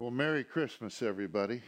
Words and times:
Well, 0.00 0.10
Merry 0.10 0.44
Christmas, 0.44 1.02
everybody. 1.02 1.56
Merry 1.56 1.62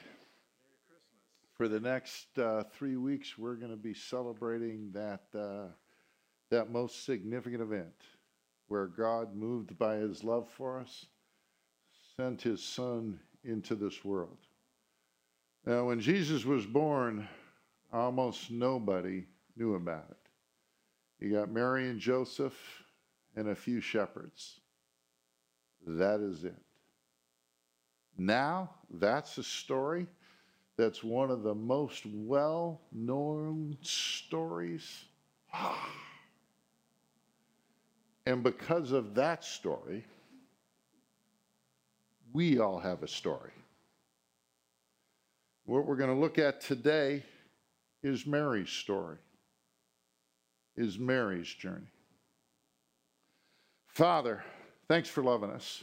Christmas. 0.88 1.52
For 1.52 1.68
the 1.68 1.80
next 1.80 2.38
uh, 2.38 2.62
three 2.72 2.96
weeks, 2.96 3.36
we're 3.36 3.56
going 3.56 3.72
to 3.72 3.77
be 3.77 3.93
celebrating 3.93 4.90
that 4.95 5.24
uh, 5.38 5.66
that 6.48 6.71
most 6.71 7.04
significant 7.04 7.60
event, 7.60 7.92
where 8.68 8.87
God, 8.87 9.37
moved 9.37 9.79
by 9.79 9.96
His 9.96 10.25
love 10.25 10.48
for 10.48 10.80
us, 10.80 11.04
sent 12.16 12.40
His 12.40 12.62
Son 12.62 13.21
into 13.45 13.75
this 13.75 14.03
world. 14.03 14.39
Now, 15.67 15.89
when 15.89 16.00
Jesus 16.00 16.46
was 16.46 16.64
born, 16.64 17.29
almost 17.93 18.50
nobody 18.50 19.26
knew 19.57 19.75
about 19.75 20.07
it. 20.11 20.30
You 21.22 21.35
got 21.35 21.50
Mary 21.50 21.86
and 21.90 22.00
Joseph 22.00 22.57
and 23.36 23.50
a 23.50 23.54
few 23.54 23.82
shepherds. 23.82 24.58
That 25.86 26.21
is 26.21 26.44
it. 26.44 26.57
Now, 28.22 28.71
that's 28.89 29.36
a 29.39 29.43
story 29.43 30.07
that's 30.76 31.03
one 31.03 31.32
of 31.32 31.43
the 31.43 31.57
most 31.57 32.05
well 32.06 32.81
known 32.92 33.77
stories. 33.83 35.05
And 38.25 38.45
because 38.45 38.92
of 38.92 39.17
that 39.17 39.42
story, 39.42 40.05
we 42.33 42.61
all 42.61 42.78
have 42.78 43.03
a 43.03 43.08
story. 43.08 43.50
What 45.64 45.86
we're 45.86 45.97
going 45.97 46.14
to 46.14 46.20
look 46.20 46.39
at 46.39 46.61
today 46.61 47.25
is 48.05 48.25
Mary's 48.25 48.70
story, 48.70 49.17
is 50.77 51.00
Mary's 51.00 51.53
journey. 51.53 51.91
Father, 53.89 54.45
thanks 54.86 55.09
for 55.09 55.25
loving 55.25 55.50
us. 55.50 55.83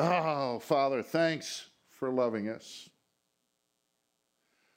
Oh, 0.00 0.60
Father, 0.60 1.02
thanks 1.02 1.66
for 1.90 2.08
loving 2.08 2.48
us. 2.48 2.88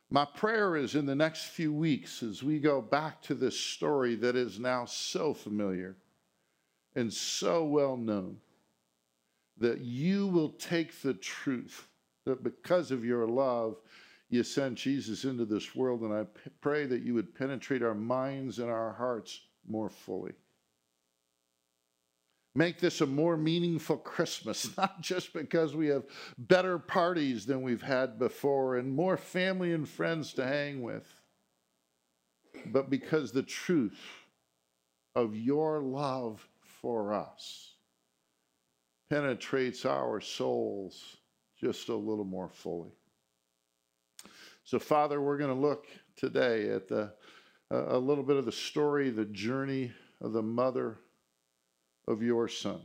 My 0.10 0.26
prayer 0.26 0.76
is 0.76 0.96
in 0.96 1.06
the 1.06 1.16
next 1.16 1.46
few 1.46 1.72
weeks 1.72 2.24
as 2.24 2.42
we 2.42 2.60
go 2.60 2.82
back 2.82 3.22
to 3.24 3.36
this 3.36 3.58
story 3.58 4.16
that 4.16 4.36
is 4.36 4.60
now 4.60 4.86
so 4.86 5.36
familiar 5.36 5.96
and 6.96 7.14
so 7.14 7.64
well 7.64 7.96
known 7.96 8.38
that 9.58 9.82
you 9.82 10.26
will 10.26 10.50
take 10.50 11.02
the 11.02 11.14
truth 11.14 11.88
that 12.26 12.44
because 12.44 12.90
of 12.90 13.06
your 13.06 13.28
love, 13.28 13.78
you 14.30 14.42
sent 14.42 14.76
Jesus 14.76 15.24
into 15.24 15.46
this 15.46 15.76
world. 15.76 16.02
And 16.02 16.14
I 16.14 16.26
pray 16.62 16.88
that 16.88 17.04
you 17.04 17.14
would 17.14 17.36
penetrate 17.36 17.84
our 17.84 17.94
minds 17.94 18.58
and 18.58 18.72
our 18.72 18.94
hearts 18.94 19.42
more 19.68 19.90
fully. 19.90 20.34
Make 22.54 22.80
this 22.80 23.00
a 23.00 23.06
more 23.06 23.38
meaningful 23.38 23.98
Christmas, 23.98 24.76
not 24.78 25.02
just 25.02 25.34
because 25.34 25.76
we 25.76 25.88
have 25.88 26.04
better 26.38 26.78
parties 26.78 27.46
than 27.46 27.62
we've 27.62 27.82
had 27.82 28.20
before 28.20 28.78
and 28.78 28.94
more 28.94 29.18
family 29.18 29.74
and 29.74 29.88
friends 29.88 30.34
to 30.34 30.46
hang 30.46 30.82
with, 30.82 31.08
but 32.66 32.90
because 32.90 33.32
the 33.32 33.44
truth 33.44 34.00
of 35.16 35.36
your 35.36 35.80
love 35.80 36.46
for 36.82 37.14
us 37.14 37.76
penetrates 39.10 39.86
our 39.86 40.20
souls 40.20 41.18
just 41.60 41.90
a 41.90 41.96
little 41.96 42.26
more 42.26 42.50
fully. 42.50 42.92
So, 44.64 44.80
Father, 44.80 45.22
we're 45.22 45.38
going 45.38 45.54
to 45.54 45.62
look 45.62 45.86
today 46.16 46.70
at 46.70 46.88
the, 46.88 47.14
a 47.70 47.98
little 47.98 48.24
bit 48.24 48.38
of 48.38 48.46
the 48.46 48.52
story, 48.52 49.10
the 49.10 49.26
journey 49.26 49.92
of 50.22 50.34
the 50.34 50.42
mother 50.42 50.98
of 52.08 52.22
your 52.22 52.48
son. 52.48 52.82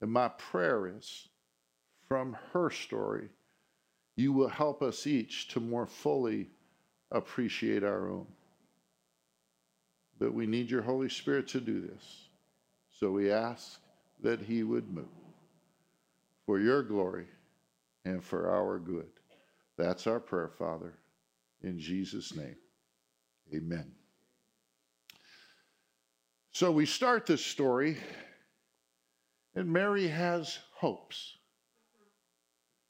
And 0.00 0.10
my 0.10 0.28
prayer 0.28 0.86
is 0.86 1.28
from 2.08 2.36
her 2.52 2.70
story, 2.70 3.28
you 4.16 4.32
will 4.32 4.48
help 4.48 4.82
us 4.82 5.06
each 5.06 5.48
to 5.48 5.60
more 5.60 5.86
fully 5.86 6.50
appreciate 7.10 7.84
our 7.84 8.10
own. 8.10 8.26
But 10.18 10.34
we 10.34 10.46
need 10.46 10.70
your 10.70 10.82
Holy 10.82 11.08
Spirit 11.08 11.48
to 11.48 11.60
do 11.60 11.80
this. 11.80 12.28
So 12.90 13.10
we 13.10 13.32
ask 13.32 13.80
that 14.22 14.40
he 14.40 14.62
would 14.62 14.92
move 14.92 15.06
for 16.46 16.60
your 16.60 16.82
glory 16.82 17.26
and 18.04 18.22
for 18.22 18.50
our 18.50 18.78
good. 18.78 19.08
That's 19.76 20.06
our 20.06 20.20
prayer, 20.20 20.50
Father. 20.50 20.94
In 21.62 21.78
Jesus' 21.78 22.34
name, 22.34 22.56
amen. 23.54 24.01
So 26.52 26.70
we 26.70 26.84
start 26.84 27.24
this 27.24 27.44
story, 27.44 27.96
and 29.54 29.72
Mary 29.72 30.06
has 30.06 30.58
hopes. 30.74 31.38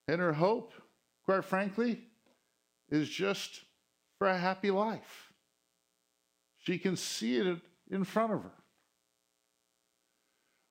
And 0.09 0.21
her 0.21 0.33
hope, 0.33 0.73
quite 1.25 1.45
frankly, 1.45 2.01
is 2.91 3.09
just 3.09 3.61
for 4.19 4.27
a 4.27 4.37
happy 4.37 4.73
life. 4.73 5.33
She 6.59 6.77
can 6.77 6.97
see 6.97 7.37
it 7.37 7.57
in 7.89 8.03
front 8.03 8.33
of 8.33 8.43
her. 8.43 8.53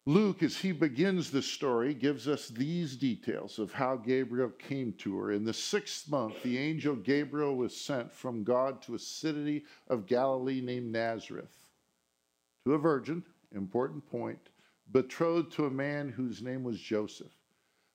Luke, 0.05 0.43
as 0.43 0.57
he 0.57 0.73
begins 0.73 1.31
the 1.31 1.41
story, 1.41 1.93
gives 1.93 2.27
us 2.27 2.49
these 2.49 2.97
details 2.97 3.57
of 3.57 3.71
how 3.71 3.95
Gabriel 3.95 4.49
came 4.49 4.91
to 4.93 5.17
her. 5.17 5.31
In 5.31 5.45
the 5.45 5.53
sixth 5.53 6.09
month, 6.09 6.43
the 6.43 6.57
angel 6.57 6.95
Gabriel 6.95 7.55
was 7.55 7.73
sent 7.73 8.11
from 8.11 8.43
God 8.43 8.81
to 8.81 8.95
a 8.95 8.99
city 8.99 9.63
of 9.87 10.07
Galilee 10.07 10.59
named 10.59 10.91
Nazareth 10.91 11.60
to 12.65 12.73
a 12.73 12.77
virgin, 12.77 13.23
important 13.55 14.05
point, 14.09 14.39
betrothed 14.91 15.51
to 15.53 15.65
a 15.65 15.71
man 15.71 16.09
whose 16.09 16.41
name 16.41 16.63
was 16.63 16.79
Joseph, 16.79 17.31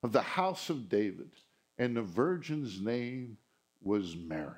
of 0.03 0.13
the 0.13 0.23
house 0.23 0.71
of 0.71 0.89
David, 0.89 1.31
and 1.79 1.97
the 1.97 2.03
virgin's 2.03 2.81
name 2.81 3.37
was 3.83 4.17
Mary. 4.17 4.53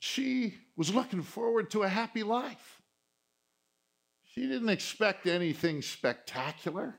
She 0.00 0.54
was 0.76 0.94
looking 0.94 1.22
forward 1.22 1.70
to 1.70 1.82
a 1.82 1.88
happy 1.88 2.22
life. 2.22 2.82
She 4.24 4.42
didn't 4.42 4.68
expect 4.68 5.26
anything 5.26 5.80
spectacular. 5.80 6.98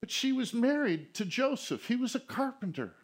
But 0.00 0.10
she 0.10 0.32
was 0.32 0.54
married 0.54 1.14
to 1.14 1.24
Joseph. 1.24 1.86
He 1.86 1.96
was 1.96 2.14
a 2.14 2.20
carpenter. 2.20 2.94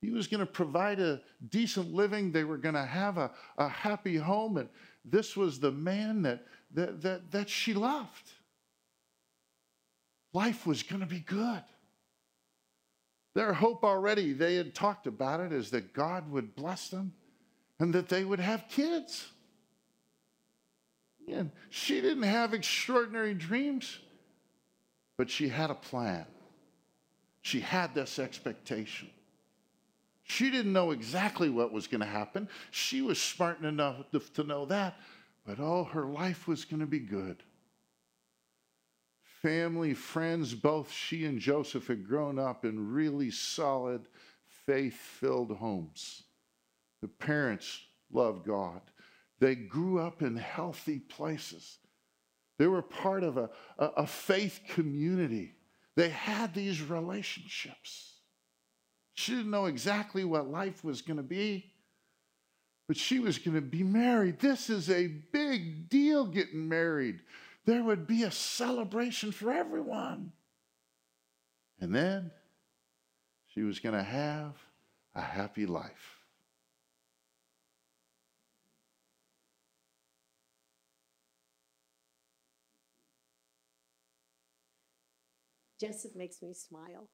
He 0.00 0.10
was 0.10 0.26
going 0.26 0.40
to 0.40 0.46
provide 0.46 1.00
a 1.00 1.20
decent 1.48 1.92
living. 1.92 2.32
They 2.32 2.44
were 2.44 2.58
going 2.58 2.74
to 2.74 2.84
have 2.84 3.18
a, 3.18 3.30
a 3.58 3.68
happy 3.68 4.16
home. 4.16 4.56
And 4.56 4.68
this 5.04 5.36
was 5.36 5.60
the 5.60 5.72
man 5.72 6.22
that, 6.22 6.44
that, 6.74 7.02
that, 7.02 7.30
that 7.32 7.50
she 7.50 7.74
loved. 7.74 8.30
Life 10.32 10.66
was 10.66 10.82
going 10.82 11.00
to 11.00 11.06
be 11.06 11.20
good. 11.20 11.62
Their 13.34 13.52
hope 13.52 13.84
already, 13.84 14.32
they 14.32 14.56
had 14.56 14.74
talked 14.74 15.06
about 15.06 15.40
it, 15.40 15.52
is 15.52 15.70
that 15.70 15.92
God 15.92 16.30
would 16.30 16.54
bless 16.54 16.88
them 16.88 17.12
and 17.78 17.92
that 17.94 18.08
they 18.08 18.24
would 18.24 18.40
have 18.40 18.68
kids. 18.68 19.26
And 21.28 21.50
she 21.70 22.00
didn't 22.00 22.24
have 22.24 22.52
extraordinary 22.52 23.34
dreams, 23.34 23.98
but 25.16 25.30
she 25.30 25.48
had 25.48 25.70
a 25.70 25.74
plan. 25.74 26.26
She 27.40 27.60
had 27.60 27.94
this 27.94 28.18
expectation. 28.18 29.10
She 30.24 30.50
didn't 30.50 30.72
know 30.72 30.92
exactly 30.92 31.50
what 31.50 31.72
was 31.72 31.86
going 31.86 32.00
to 32.00 32.06
happen. 32.06 32.48
She 32.70 33.02
was 33.02 33.20
smart 33.20 33.60
enough 33.60 34.04
to 34.34 34.44
know 34.44 34.66
that, 34.66 34.98
but 35.46 35.58
oh, 35.58 35.84
her 35.84 36.04
life 36.04 36.46
was 36.46 36.64
going 36.64 36.80
to 36.80 36.86
be 36.86 37.00
good. 37.00 37.42
Family, 39.42 39.92
friends, 39.92 40.54
both 40.54 40.92
she 40.92 41.24
and 41.26 41.40
Joseph 41.40 41.88
had 41.88 42.06
grown 42.06 42.38
up 42.38 42.64
in 42.64 42.92
really 42.92 43.30
solid, 43.30 44.06
faith 44.46 44.94
filled 44.94 45.50
homes. 45.56 46.22
The 47.00 47.08
parents 47.08 47.80
loved 48.12 48.46
God. 48.46 48.80
They 49.40 49.56
grew 49.56 49.98
up 49.98 50.22
in 50.22 50.36
healthy 50.36 51.00
places. 51.00 51.78
They 52.58 52.68
were 52.68 52.82
part 52.82 53.24
of 53.24 53.36
a, 53.36 53.50
a, 53.76 53.86
a 53.86 54.06
faith 54.06 54.60
community. 54.68 55.56
They 55.96 56.10
had 56.10 56.54
these 56.54 56.80
relationships. 56.80 58.11
She 59.14 59.32
didn't 59.32 59.50
know 59.50 59.66
exactly 59.66 60.24
what 60.24 60.50
life 60.50 60.82
was 60.82 61.02
going 61.02 61.18
to 61.18 61.22
be, 61.22 61.70
but 62.88 62.96
she 62.96 63.18
was 63.18 63.38
going 63.38 63.54
to 63.54 63.60
be 63.60 63.82
married. 63.82 64.38
This 64.38 64.70
is 64.70 64.88
a 64.90 65.06
big 65.06 65.88
deal 65.88 66.26
getting 66.26 66.68
married. 66.68 67.20
There 67.64 67.82
would 67.82 68.06
be 68.06 68.24
a 68.24 68.30
celebration 68.30 69.30
for 69.30 69.52
everyone. 69.52 70.32
And 71.80 71.94
then 71.94 72.30
she 73.48 73.62
was 73.62 73.78
going 73.78 73.94
to 73.94 74.02
have 74.02 74.54
a 75.14 75.20
happy 75.20 75.66
life. 75.66 76.18
Joseph 85.78 86.14
makes 86.14 86.40
me 86.40 86.54
smile. 86.54 87.08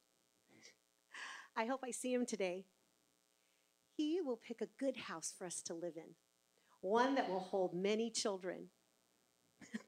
I 1.58 1.64
hope 1.64 1.80
I 1.84 1.90
see 1.90 2.14
him 2.14 2.24
today. 2.24 2.66
He 3.96 4.20
will 4.20 4.36
pick 4.36 4.60
a 4.60 4.68
good 4.78 4.96
house 4.96 5.34
for 5.36 5.44
us 5.44 5.60
to 5.62 5.74
live 5.74 5.96
in, 5.96 6.14
one 6.82 7.16
that 7.16 7.28
will 7.28 7.40
hold 7.40 7.74
many 7.74 8.10
children. 8.10 8.68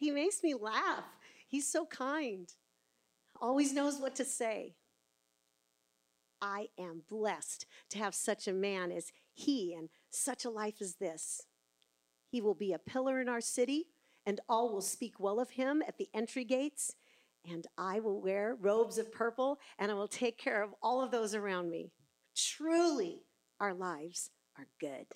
he 0.00 0.10
makes 0.10 0.42
me 0.42 0.52
laugh. 0.52 1.04
He's 1.46 1.70
so 1.70 1.86
kind, 1.86 2.52
always 3.40 3.72
knows 3.72 4.00
what 4.00 4.16
to 4.16 4.24
say. 4.24 4.74
I 6.42 6.70
am 6.76 7.02
blessed 7.08 7.66
to 7.90 7.98
have 7.98 8.14
such 8.14 8.48
a 8.48 8.52
man 8.52 8.90
as 8.90 9.12
he 9.32 9.74
and 9.74 9.88
such 10.10 10.44
a 10.44 10.50
life 10.50 10.82
as 10.82 10.96
this. 10.96 11.42
He 12.28 12.40
will 12.40 12.54
be 12.54 12.72
a 12.72 12.80
pillar 12.80 13.20
in 13.20 13.28
our 13.28 13.40
city, 13.40 13.86
and 14.26 14.40
all 14.48 14.72
will 14.72 14.80
speak 14.80 15.20
well 15.20 15.38
of 15.38 15.50
him 15.50 15.84
at 15.86 15.98
the 15.98 16.08
entry 16.12 16.44
gates. 16.44 16.96
And 17.48 17.66
I 17.78 18.00
will 18.00 18.20
wear 18.20 18.56
robes 18.60 18.98
of 18.98 19.12
purple, 19.12 19.60
and 19.78 19.90
I 19.90 19.94
will 19.94 20.08
take 20.08 20.36
care 20.36 20.62
of 20.62 20.70
all 20.82 21.00
of 21.00 21.10
those 21.10 21.34
around 21.34 21.70
me. 21.70 21.92
Truly, 22.36 23.22
our 23.60 23.72
lives 23.72 24.30
are 24.58 24.66
good. 24.80 25.06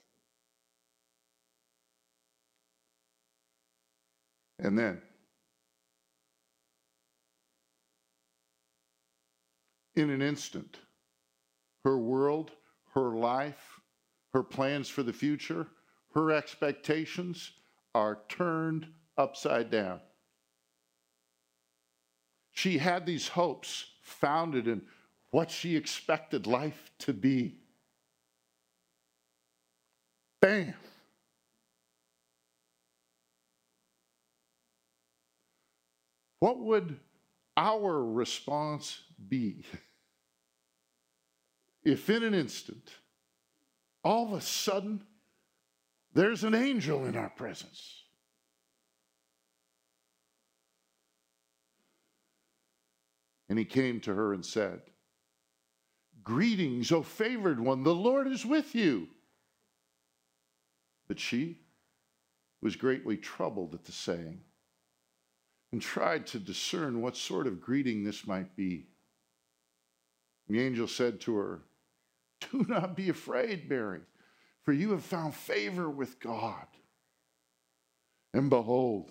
And 4.58 4.78
then, 4.78 5.00
in 9.96 10.10
an 10.10 10.22
instant, 10.22 10.78
her 11.84 11.98
world, 11.98 12.52
her 12.94 13.16
life, 13.16 13.80
her 14.34 14.42
plans 14.42 14.88
for 14.88 15.02
the 15.02 15.12
future, 15.12 15.66
her 16.14 16.30
expectations 16.30 17.52
are 17.94 18.20
turned 18.28 18.86
upside 19.16 19.70
down. 19.70 20.00
She 22.52 22.78
had 22.78 23.06
these 23.06 23.28
hopes 23.28 23.86
founded 24.02 24.66
in 24.66 24.82
what 25.30 25.50
she 25.50 25.76
expected 25.76 26.46
life 26.46 26.90
to 27.00 27.12
be. 27.12 27.58
Bam! 30.40 30.74
What 36.40 36.58
would 36.58 36.98
our 37.56 38.02
response 38.02 39.02
be 39.28 39.64
if, 41.84 42.08
in 42.08 42.24
an 42.24 42.34
instant, 42.34 42.90
all 44.02 44.28
of 44.28 44.32
a 44.32 44.40
sudden, 44.40 45.04
there's 46.14 46.42
an 46.42 46.54
angel 46.54 47.04
in 47.04 47.16
our 47.16 47.28
presence? 47.28 47.99
And 53.50 53.58
he 53.58 53.64
came 53.64 53.98
to 54.02 54.14
her 54.14 54.32
and 54.32 54.46
said, 54.46 54.80
Greetings, 56.22 56.92
O 56.92 57.02
favored 57.02 57.58
one, 57.58 57.82
the 57.82 57.94
Lord 57.94 58.28
is 58.28 58.46
with 58.46 58.76
you. 58.76 59.08
But 61.08 61.18
she 61.18 61.58
was 62.62 62.76
greatly 62.76 63.16
troubled 63.16 63.74
at 63.74 63.84
the 63.84 63.92
saying 63.92 64.40
and 65.72 65.82
tried 65.82 66.28
to 66.28 66.38
discern 66.38 67.02
what 67.02 67.16
sort 67.16 67.48
of 67.48 67.60
greeting 67.60 68.04
this 68.04 68.24
might 68.24 68.54
be. 68.54 68.86
The 70.48 70.60
angel 70.60 70.86
said 70.86 71.20
to 71.22 71.34
her, 71.34 71.62
Do 72.52 72.64
not 72.68 72.94
be 72.94 73.08
afraid, 73.08 73.68
Mary, 73.68 74.02
for 74.62 74.72
you 74.72 74.92
have 74.92 75.02
found 75.02 75.34
favor 75.34 75.90
with 75.90 76.20
God. 76.20 76.66
And 78.32 78.48
behold, 78.48 79.10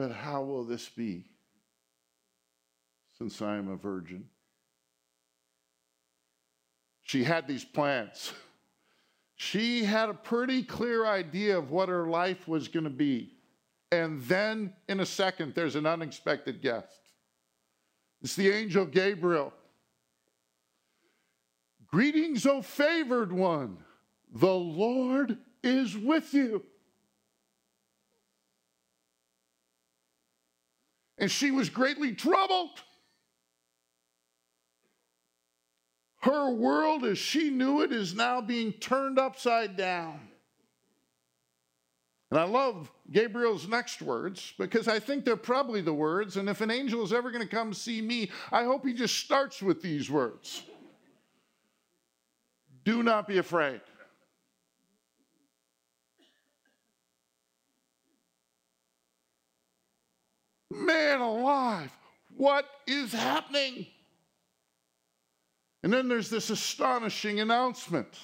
But 0.00 0.12
how 0.12 0.40
will 0.40 0.64
this 0.64 0.88
be, 0.88 1.26
since 3.18 3.42
I 3.42 3.58
am 3.58 3.68
a 3.68 3.76
virgin? 3.76 4.24
She 7.02 7.22
had 7.22 7.46
these 7.46 7.66
plans. 7.66 8.32
She 9.36 9.84
had 9.84 10.08
a 10.08 10.14
pretty 10.14 10.62
clear 10.62 11.04
idea 11.04 11.58
of 11.58 11.70
what 11.70 11.90
her 11.90 12.06
life 12.06 12.48
was 12.48 12.66
going 12.66 12.84
to 12.84 12.90
be. 12.90 13.34
And 13.92 14.22
then 14.22 14.72
in 14.88 15.00
a 15.00 15.06
second, 15.06 15.54
there's 15.54 15.76
an 15.76 15.84
unexpected 15.84 16.62
guest. 16.62 16.98
It's 18.22 18.36
the 18.36 18.48
angel 18.48 18.86
Gabriel. 18.86 19.52
Greetings, 21.88 22.46
O 22.46 22.62
favored 22.62 23.32
one. 23.32 23.76
The 24.32 24.54
Lord 24.54 25.36
is 25.62 25.94
with 25.94 26.32
you. 26.32 26.64
And 31.20 31.30
she 31.30 31.50
was 31.50 31.68
greatly 31.68 32.14
troubled. 32.14 32.82
Her 36.22 36.50
world, 36.50 37.04
as 37.04 37.18
she 37.18 37.50
knew 37.50 37.82
it, 37.82 37.92
is 37.92 38.14
now 38.14 38.40
being 38.40 38.72
turned 38.72 39.18
upside 39.18 39.76
down. 39.76 40.20
And 42.30 42.38
I 42.38 42.44
love 42.44 42.90
Gabriel's 43.10 43.66
next 43.66 44.00
words 44.00 44.54
because 44.58 44.86
I 44.86 44.98
think 44.98 45.24
they're 45.24 45.36
probably 45.36 45.80
the 45.80 45.92
words. 45.92 46.36
And 46.36 46.48
if 46.48 46.60
an 46.60 46.70
angel 46.70 47.02
is 47.02 47.12
ever 47.12 47.30
going 47.30 47.42
to 47.42 47.48
come 47.48 47.74
see 47.74 48.00
me, 48.00 48.30
I 48.52 48.64
hope 48.64 48.86
he 48.86 48.94
just 48.94 49.16
starts 49.16 49.62
with 49.62 49.82
these 49.82 50.10
words 50.10 50.62
Do 52.84 53.02
not 53.02 53.26
be 53.28 53.38
afraid. 53.38 53.80
Man 60.70 61.20
alive, 61.20 61.90
what 62.36 62.66
is 62.86 63.12
happening? 63.12 63.86
And 65.82 65.92
then 65.92 66.08
there's 66.08 66.30
this 66.30 66.50
astonishing 66.50 67.40
announcement 67.40 68.18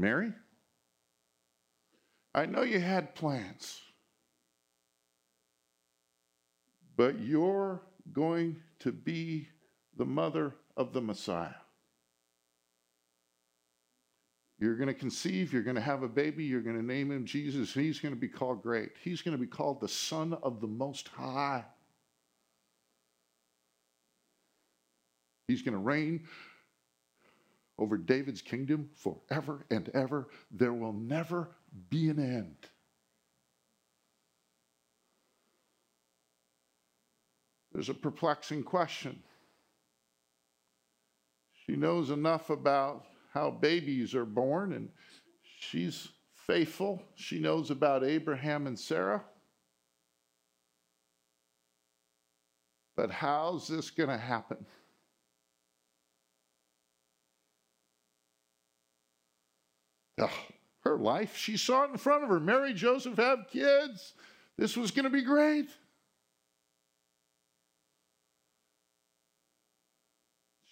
Mary? 0.00 0.32
I 2.34 2.46
know 2.46 2.62
you 2.62 2.80
had 2.80 3.14
plans, 3.14 3.82
but 6.96 7.20
you're 7.20 7.82
going 8.10 8.56
to 8.78 8.92
be 8.92 9.48
the 9.96 10.06
mother 10.06 10.54
of 10.74 10.94
the 10.94 11.02
Messiah. 11.02 11.59
You're 14.60 14.76
going 14.76 14.88
to 14.88 14.94
conceive, 14.94 15.54
you're 15.54 15.62
going 15.62 15.76
to 15.76 15.80
have 15.80 16.02
a 16.02 16.08
baby, 16.08 16.44
you're 16.44 16.60
going 16.60 16.76
to 16.76 16.84
name 16.84 17.10
him 17.10 17.24
Jesus. 17.24 17.72
He's 17.72 17.98
going 17.98 18.14
to 18.14 18.20
be 18.20 18.28
called 18.28 18.62
great. 18.62 18.90
He's 19.02 19.22
going 19.22 19.36
to 19.36 19.40
be 19.40 19.46
called 19.46 19.80
the 19.80 19.88
Son 19.88 20.36
of 20.42 20.60
the 20.60 20.66
Most 20.66 21.08
High. 21.08 21.64
He's 25.48 25.62
going 25.62 25.72
to 25.72 25.80
reign 25.80 26.28
over 27.78 27.96
David's 27.96 28.42
kingdom 28.42 28.90
forever 28.94 29.64
and 29.70 29.88
ever. 29.94 30.28
There 30.50 30.74
will 30.74 30.92
never 30.92 31.48
be 31.88 32.10
an 32.10 32.18
end. 32.18 32.56
There's 37.72 37.88
a 37.88 37.94
perplexing 37.94 38.64
question. 38.64 39.22
She 41.66 41.76
knows 41.76 42.10
enough 42.10 42.50
about 42.50 43.06
how 43.30 43.50
babies 43.50 44.14
are 44.14 44.24
born, 44.24 44.72
and 44.72 44.88
she's 45.42 46.08
faithful. 46.34 47.02
She 47.14 47.38
knows 47.38 47.70
about 47.70 48.04
Abraham 48.04 48.66
and 48.66 48.78
Sarah. 48.78 49.22
But 52.96 53.10
how's 53.10 53.68
this 53.68 53.90
going 53.90 54.10
to 54.10 54.18
happen? 54.18 54.66
Oh, 60.20 60.30
her 60.84 60.98
life. 60.98 61.36
She 61.36 61.56
saw 61.56 61.84
it 61.84 61.92
in 61.92 61.96
front 61.96 62.24
of 62.24 62.28
her. 62.28 62.40
Mary, 62.40 62.74
Joseph 62.74 63.16
have 63.16 63.46
kids. 63.50 64.14
This 64.58 64.76
was 64.76 64.90
going 64.90 65.04
to 65.04 65.10
be 65.10 65.22
great. 65.22 65.70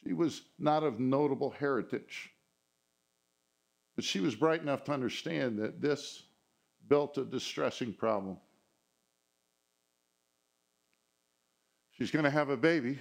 She 0.05 0.12
was 0.12 0.43
not 0.59 0.83
of 0.83 1.00
notable 1.00 1.50
heritage, 1.50 2.31
but 3.99 4.05
she 4.05 4.21
was 4.21 4.37
bright 4.37 4.62
enough 4.62 4.85
to 4.85 4.93
understand 4.93 5.59
that 5.59 5.83
this 5.83 6.23
built 6.88 7.19
a 7.19 7.25
distressing 7.25 7.93
problem. 7.93 8.37
She's 11.90 12.12
going 12.12 12.25
to 12.25 12.31
have 12.31 12.49
a 12.49 12.57
baby. 12.57 13.00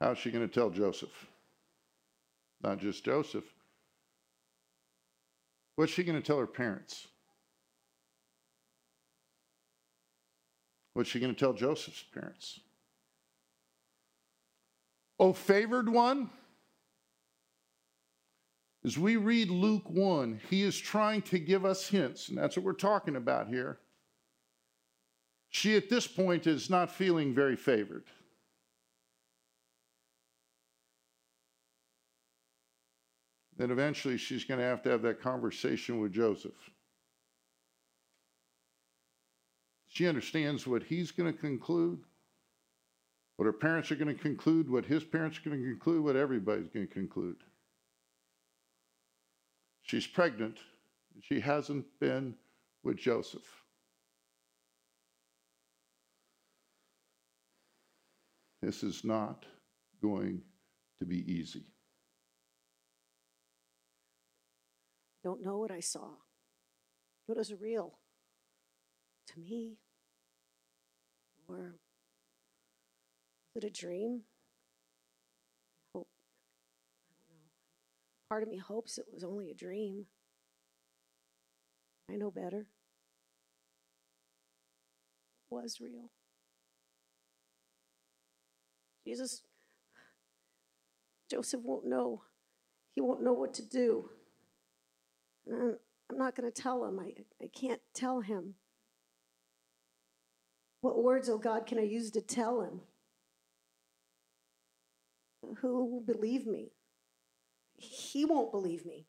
How's 0.00 0.18
she 0.18 0.32
going 0.32 0.44
to 0.44 0.52
tell 0.52 0.70
Joseph? 0.70 1.28
Not 2.64 2.80
just 2.80 3.04
Joseph, 3.04 3.44
What's 5.76 5.92
she 5.92 6.02
going 6.02 6.20
to 6.20 6.26
tell 6.26 6.40
her 6.40 6.48
parents? 6.48 7.06
What's 10.94 11.10
she 11.10 11.20
going 11.20 11.32
to 11.32 11.38
tell 11.38 11.52
Joseph's 11.52 12.02
parents? 12.12 12.58
Oh, 15.20 15.32
favored 15.32 15.88
one? 15.88 16.30
As 18.84 18.98
we 18.98 19.16
read 19.16 19.48
Luke 19.48 19.88
1, 19.88 20.40
he 20.50 20.62
is 20.62 20.78
trying 20.78 21.22
to 21.22 21.38
give 21.38 21.64
us 21.64 21.88
hints, 21.88 22.28
and 22.28 22.36
that's 22.36 22.56
what 22.56 22.66
we're 22.66 22.74
talking 22.74 23.16
about 23.16 23.48
here. 23.48 23.78
She, 25.48 25.74
at 25.76 25.88
this 25.88 26.06
point, 26.06 26.46
is 26.46 26.68
not 26.68 26.90
feeling 26.90 27.32
very 27.32 27.56
favored. 27.56 28.04
Then 33.56 33.70
eventually 33.70 34.18
she's 34.18 34.44
going 34.44 34.60
to 34.60 34.66
have 34.66 34.82
to 34.82 34.90
have 34.90 35.02
that 35.02 35.22
conversation 35.22 36.00
with 36.00 36.12
Joseph. 36.12 36.52
She 39.86 40.08
understands 40.08 40.66
what 40.66 40.82
he's 40.82 41.12
going 41.12 41.32
to 41.32 41.38
conclude, 41.38 42.00
what 43.36 43.46
her 43.46 43.52
parents 43.52 43.92
are 43.92 43.96
going 43.96 44.14
to 44.14 44.20
conclude, 44.20 44.68
what 44.68 44.84
his 44.84 45.04
parents 45.04 45.38
are 45.38 45.48
going 45.48 45.62
to 45.62 45.70
conclude, 45.70 46.02
what 46.02 46.16
everybody's 46.16 46.68
going 46.68 46.88
to 46.88 46.92
conclude. 46.92 47.36
She's 49.84 50.06
pregnant. 50.06 50.58
She 51.20 51.40
hasn't 51.40 51.84
been 52.00 52.34
with 52.82 52.96
Joseph. 52.96 53.46
This 58.62 58.82
is 58.82 59.04
not 59.04 59.44
going 60.00 60.40
to 60.98 61.04
be 61.04 61.30
easy. 61.30 61.66
Don't 65.22 65.42
know 65.42 65.58
what 65.58 65.70
I 65.70 65.80
saw. 65.80 66.08
What 67.26 67.38
is 67.38 67.52
real 67.52 67.98
to 69.28 69.40
me? 69.40 69.76
Or 71.46 71.76
was 73.54 73.64
it 73.64 73.66
a 73.66 73.70
dream? 73.70 74.22
Hope. 75.94 76.08
I 77.10 77.14
don't 77.28 77.38
know. 77.38 77.50
Part 78.34 78.42
of 78.42 78.48
me 78.48 78.58
hopes 78.58 78.98
it 78.98 79.04
was 79.12 79.22
only 79.22 79.48
a 79.48 79.54
dream. 79.54 80.06
I 82.10 82.16
know 82.16 82.32
better. 82.32 82.66
It 85.38 85.54
was 85.54 85.80
real. 85.80 86.10
Jesus, 89.06 89.42
Joseph 91.30 91.60
won't 91.62 91.86
know. 91.86 92.22
He 92.96 93.00
won't 93.00 93.22
know 93.22 93.34
what 93.34 93.54
to 93.54 93.62
do. 93.62 94.10
I'm 95.48 95.78
not 96.10 96.34
going 96.34 96.50
to 96.50 96.62
tell 96.62 96.84
him. 96.86 96.98
I, 96.98 97.12
I 97.40 97.48
can't 97.56 97.82
tell 97.94 98.20
him. 98.20 98.54
What 100.80 101.00
words, 101.04 101.28
oh 101.28 101.38
God, 101.38 101.66
can 101.66 101.78
I 101.78 101.82
use 101.82 102.10
to 102.10 102.20
tell 102.20 102.62
him? 102.62 102.80
Who 105.60 105.84
will 105.84 106.00
believe 106.00 106.48
me? 106.48 106.72
He 107.90 108.24
won't 108.24 108.50
believe 108.50 108.84
me. 108.86 109.06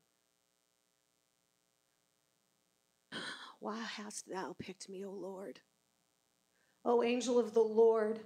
Why 3.60 3.80
hast 3.80 4.30
thou 4.30 4.56
picked 4.60 4.90
me, 4.90 5.06
O 5.06 5.12
Lord? 5.12 5.60
O 6.84 7.02
angel 7.02 7.40
of 7.40 7.54
the 7.54 7.62
Lord, 7.62 8.20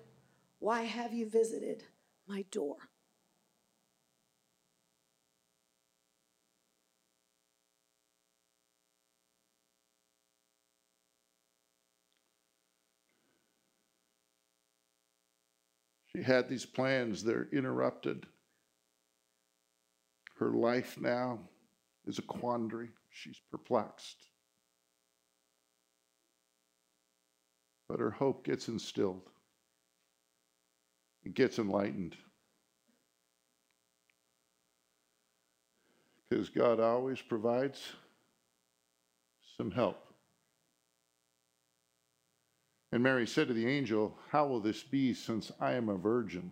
why 0.60 0.82
have 0.82 1.14
you 1.14 1.30
visited 1.30 1.86
my 2.28 2.44
door? 2.52 2.76
She 16.08 16.24
had 16.24 16.50
these 16.50 16.66
plans, 16.66 17.24
they're 17.24 17.48
interrupted. 17.54 18.26
Her 20.40 20.52
life 20.52 20.98
now 21.00 21.40
is 22.08 22.18
a 22.18 22.22
quandary. 22.22 22.90
She's 23.12 23.42
perplexed. 23.52 24.16
But 27.90 28.00
her 28.00 28.12
hope 28.12 28.46
gets 28.46 28.70
instilled, 28.70 29.30
it 31.24 31.34
gets 31.34 31.60
enlightened. 31.60 32.16
Because 36.30 36.50
God 36.50 36.80
always 36.80 37.20
provides 37.20 37.82
some 39.58 39.72
help. 39.72 40.06
And 42.92 43.02
Mary 43.04 43.26
said 43.26 43.48
to 43.48 43.54
the 43.54 43.68
angel, 43.68 44.16
How 44.30 44.46
will 44.46 44.60
this 44.60 44.84
be 44.84 45.14
since 45.16 45.52
I 45.60 45.74
am 45.74 45.90
a 45.90 45.98
virgin? 45.98 46.52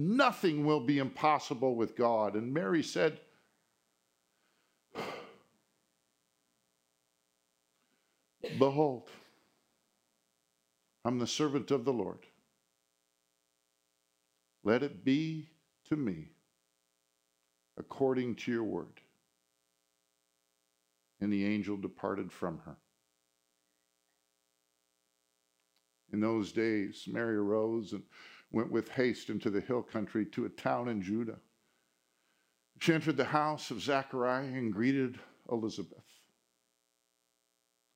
nothing 0.00 0.64
will 0.64 0.80
be 0.80 0.98
impossible 0.98 1.76
with 1.76 1.96
God. 1.96 2.34
And 2.34 2.52
Mary 2.52 2.82
said, 2.82 3.20
Behold, 8.58 9.08
I'm 11.04 11.18
the 11.18 11.26
servant 11.26 11.70
of 11.70 11.84
the 11.84 11.92
Lord. 11.92 12.18
Let 14.64 14.82
it 14.82 15.04
be 15.04 15.50
to 15.88 15.96
me 15.96 16.30
according 17.78 18.36
to 18.36 18.52
your 18.52 18.64
word. 18.64 19.00
And 21.20 21.32
the 21.32 21.44
angel 21.44 21.76
departed 21.76 22.32
from 22.32 22.60
her. 22.64 22.76
In 26.12 26.20
those 26.20 26.52
days, 26.52 27.04
Mary 27.06 27.36
arose 27.36 27.92
and 27.92 28.02
went 28.52 28.70
with 28.70 28.88
haste 28.90 29.30
into 29.30 29.50
the 29.50 29.60
hill 29.60 29.82
country 29.82 30.26
to 30.26 30.44
a 30.44 30.48
town 30.48 30.88
in 30.88 31.02
Judah. 31.02 31.38
She 32.80 32.94
entered 32.94 33.16
the 33.16 33.24
house 33.24 33.70
of 33.70 33.82
Zachariah 33.82 34.44
and 34.44 34.72
greeted 34.72 35.18
Elizabeth. 35.50 36.04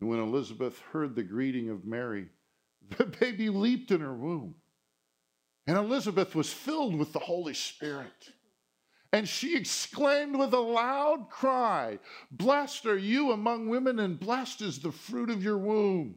And 0.01 0.09
when 0.11 0.21
Elizabeth 0.21 0.79
heard 0.93 1.15
the 1.15 1.23
greeting 1.23 1.71
of 1.71 1.85
Mary, 1.85 2.29
the 2.99 3.07
baby 3.07 3.49
leaped 3.49 3.91
in 3.91 4.01
her 4.01 4.15
womb. 4.15 4.55
And 5.67 5.79
Elizabeth 5.79 6.35
was 6.35 6.53
filled 6.53 6.97
with 6.97 7.13
the 7.13 7.19
Holy 7.19 7.55
Spirit. 7.55 8.31
And 9.13 9.29
she 9.29 9.57
exclaimed 9.57 10.37
with 10.37 10.53
a 10.53 10.59
loud 10.59 11.31
cry, 11.31 11.99
Blessed 12.31 12.85
are 12.85 12.99
you 12.99 13.33
among 13.33 13.69
women, 13.69 14.01
and 14.01 14.19
blessed 14.21 14.61
is 14.61 14.81
the 14.81 14.93
fruit 14.93 15.31
of 15.31 15.43
your 15.43 15.57
womb. 15.57 16.17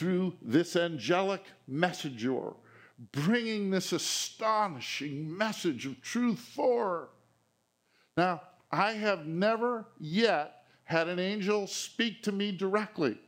through 0.00 0.32
this 0.40 0.76
angelic 0.76 1.44
messenger, 1.68 2.54
bringing 3.12 3.70
this 3.70 3.92
astonishing 3.92 5.36
message 5.36 5.84
of 5.84 6.00
truth 6.00 6.38
for. 6.38 7.10
Now, 8.16 8.40
I 8.72 8.92
have 8.92 9.26
never 9.26 9.84
yet 9.98 10.64
had 10.84 11.08
an 11.08 11.18
angel 11.18 11.66
speak 11.66 12.22
to 12.22 12.32
me 12.32 12.50
directly. 12.50 13.18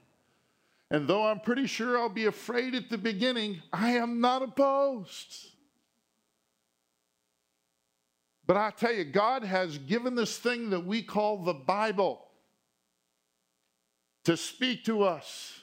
And 0.91 1.07
though 1.07 1.27
I'm 1.27 1.41
pretty 1.41 1.67
sure 1.67 1.99
I'll 1.99 2.09
be 2.09 2.25
afraid 2.25 2.75
at 2.75 2.89
the 2.89 2.97
beginning, 2.97 3.61
I 3.71 3.91
am 3.91 4.23
not 4.23 4.41
opposed. 4.41 5.49
But 8.47 8.57
I 8.57 8.71
tell 8.71 8.95
you, 8.95 9.05
God 9.05 9.45
has 9.45 9.77
given 9.77 10.15
this 10.15 10.39
thing 10.39 10.71
that 10.71 10.87
we 10.87 11.03
call 11.03 11.45
the 11.45 11.53
Bible 11.53 12.29
to 14.25 14.39
speak 14.39 14.87
to 14.87 15.03
us. 15.03 15.59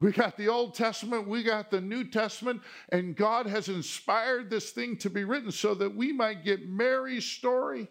We 0.00 0.12
got 0.12 0.36
the 0.36 0.48
Old 0.48 0.74
Testament, 0.74 1.26
we 1.26 1.42
got 1.42 1.70
the 1.70 1.80
New 1.80 2.04
Testament, 2.04 2.60
and 2.90 3.16
God 3.16 3.46
has 3.46 3.68
inspired 3.68 4.50
this 4.50 4.70
thing 4.70 4.98
to 4.98 5.08
be 5.08 5.24
written 5.24 5.50
so 5.50 5.74
that 5.74 5.96
we 5.96 6.12
might 6.12 6.44
get 6.44 6.68
Mary's 6.68 7.24
story 7.24 7.88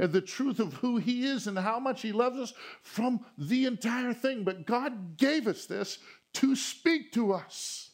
and 0.00 0.12
the 0.12 0.22
truth 0.22 0.58
of 0.58 0.72
who 0.74 0.96
He 0.96 1.26
is 1.26 1.46
and 1.46 1.58
how 1.58 1.78
much 1.78 2.00
He 2.00 2.12
loves 2.12 2.38
us 2.38 2.54
from 2.82 3.24
the 3.36 3.66
entire 3.66 4.14
thing. 4.14 4.42
But 4.42 4.66
God 4.66 5.18
gave 5.18 5.46
us 5.46 5.66
this 5.66 5.98
to 6.34 6.56
speak 6.56 7.12
to 7.12 7.32
us. 7.32 7.90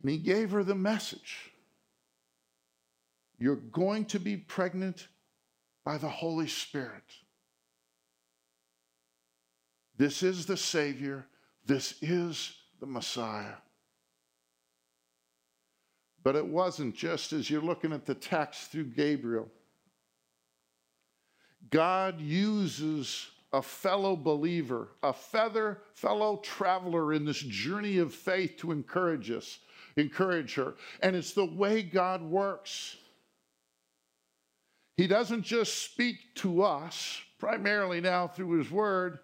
And 0.00 0.10
He 0.12 0.18
gave 0.18 0.52
her 0.52 0.62
the 0.62 0.76
message 0.76 1.52
You're 3.38 3.56
going 3.56 4.04
to 4.06 4.20
be 4.20 4.36
pregnant 4.36 5.08
by 5.84 5.98
the 5.98 6.08
Holy 6.08 6.46
Spirit. 6.46 7.02
This 9.96 10.22
is 10.22 10.46
the 10.46 10.56
Savior. 10.56 11.26
This 11.66 11.94
is 12.02 12.56
the 12.80 12.86
Messiah. 12.86 13.54
But 16.22 16.36
it 16.36 16.46
wasn't 16.46 16.94
just 16.94 17.32
as 17.32 17.50
you're 17.50 17.62
looking 17.62 17.92
at 17.92 18.06
the 18.06 18.14
text 18.14 18.70
through 18.70 18.84
Gabriel. 18.84 19.48
God 21.70 22.20
uses 22.20 23.28
a 23.52 23.62
fellow 23.62 24.16
believer, 24.16 24.88
a 25.02 25.12
feather 25.12 25.78
fellow 25.94 26.38
traveler 26.38 27.12
in 27.12 27.24
this 27.24 27.40
journey 27.40 27.98
of 27.98 28.14
faith 28.14 28.56
to 28.58 28.72
encourage 28.72 29.30
us, 29.30 29.58
encourage 29.96 30.54
her. 30.54 30.74
And 31.00 31.14
it's 31.14 31.32
the 31.32 31.44
way 31.44 31.82
God 31.82 32.22
works. 32.22 32.96
He 34.96 35.06
doesn't 35.06 35.42
just 35.42 35.84
speak 35.84 36.34
to 36.36 36.62
us, 36.62 37.20
primarily 37.38 38.00
now 38.00 38.28
through 38.28 38.58
His 38.58 38.70
Word, 38.70 39.18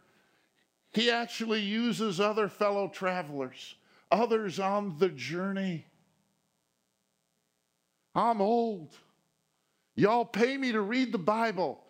He 0.92 1.10
actually 1.10 1.60
uses 1.60 2.20
other 2.20 2.48
fellow 2.48 2.88
travelers, 2.88 3.74
others 4.10 4.58
on 4.58 4.96
the 4.98 5.08
journey. 5.10 5.84
I'm 8.14 8.40
old. 8.40 8.96
Y'all 9.94 10.24
pay 10.24 10.56
me 10.56 10.72
to 10.72 10.80
read 10.80 11.12
the 11.12 11.18
Bible. 11.18 11.80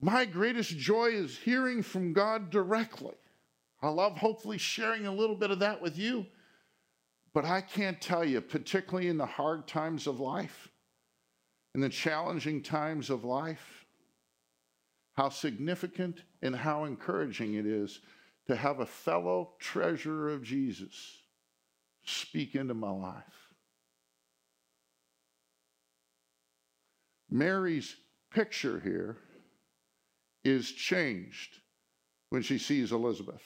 My 0.00 0.24
greatest 0.24 0.76
joy 0.76 1.06
is 1.06 1.38
hearing 1.38 1.82
from 1.82 2.12
God 2.12 2.50
directly. 2.50 3.14
I 3.82 3.88
love 3.88 4.16
hopefully 4.16 4.58
sharing 4.58 5.06
a 5.06 5.12
little 5.12 5.36
bit 5.36 5.50
of 5.50 5.58
that 5.60 5.80
with 5.80 5.98
you. 5.98 6.26
But 7.32 7.44
I 7.44 7.60
can't 7.60 8.00
tell 8.00 8.24
you, 8.24 8.40
particularly 8.40 9.08
in 9.08 9.18
the 9.18 9.26
hard 9.26 9.66
times 9.66 10.06
of 10.06 10.20
life, 10.20 10.68
in 11.74 11.80
the 11.80 11.88
challenging 11.88 12.62
times 12.62 13.10
of 13.10 13.24
life, 13.24 13.84
how 15.14 15.28
significant 15.28 16.22
and 16.42 16.54
how 16.54 16.84
encouraging 16.84 17.54
it 17.54 17.66
is 17.66 18.00
to 18.46 18.54
have 18.54 18.80
a 18.80 18.86
fellow 18.86 19.52
treasurer 19.58 20.30
of 20.30 20.42
Jesus 20.42 21.22
speak 22.04 22.54
into 22.54 22.74
my 22.74 22.90
life. 22.90 23.24
Mary's 27.30 27.96
picture 28.30 28.80
here 28.80 29.16
is 30.44 30.70
changed 30.70 31.58
when 32.28 32.42
she 32.42 32.58
sees 32.58 32.92
Elizabeth. 32.92 33.42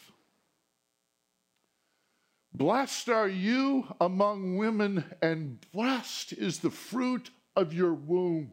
Blessed 2.52 3.08
are 3.08 3.28
you 3.28 3.87
among 4.00 4.56
women, 4.56 5.04
and 5.23 5.64
blessed 5.73 6.32
is 6.32 6.58
the 6.58 6.70
fruit 6.70 7.30
of 7.58 7.74
your 7.74 7.92
womb. 7.92 8.52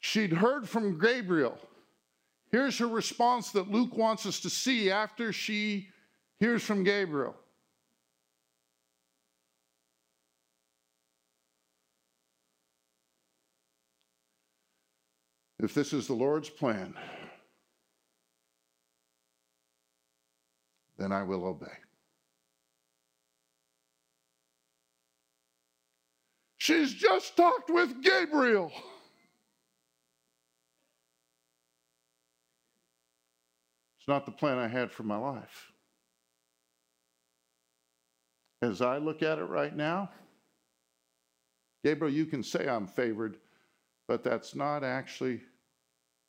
She'd 0.00 0.32
heard 0.32 0.68
from 0.68 0.98
Gabriel. 0.98 1.56
Here's 2.50 2.76
her 2.78 2.88
response 2.88 3.52
that 3.52 3.70
Luke 3.70 3.96
wants 3.96 4.26
us 4.26 4.40
to 4.40 4.50
see 4.50 4.90
after 4.90 5.32
she 5.32 5.88
hears 6.40 6.64
from 6.64 6.82
Gabriel. 6.82 7.36
If 15.60 15.74
this 15.74 15.92
is 15.92 16.08
the 16.08 16.14
Lord's 16.14 16.50
plan, 16.50 16.94
then 20.98 21.12
I 21.12 21.22
will 21.22 21.44
obey. 21.44 21.66
She's 26.70 26.94
just 26.94 27.36
talked 27.36 27.68
with 27.68 28.00
Gabriel. 28.00 28.70
It's 33.98 34.06
not 34.06 34.24
the 34.24 34.30
plan 34.30 34.56
I 34.56 34.68
had 34.68 34.92
for 34.92 35.02
my 35.02 35.16
life. 35.16 35.72
As 38.62 38.80
I 38.82 38.98
look 38.98 39.20
at 39.24 39.38
it 39.38 39.46
right 39.46 39.74
now, 39.74 40.10
Gabriel, 41.82 42.14
you 42.14 42.24
can 42.24 42.44
say 42.44 42.68
I'm 42.68 42.86
favored, 42.86 43.38
but 44.06 44.22
that's 44.22 44.54
not 44.54 44.84
actually 44.84 45.40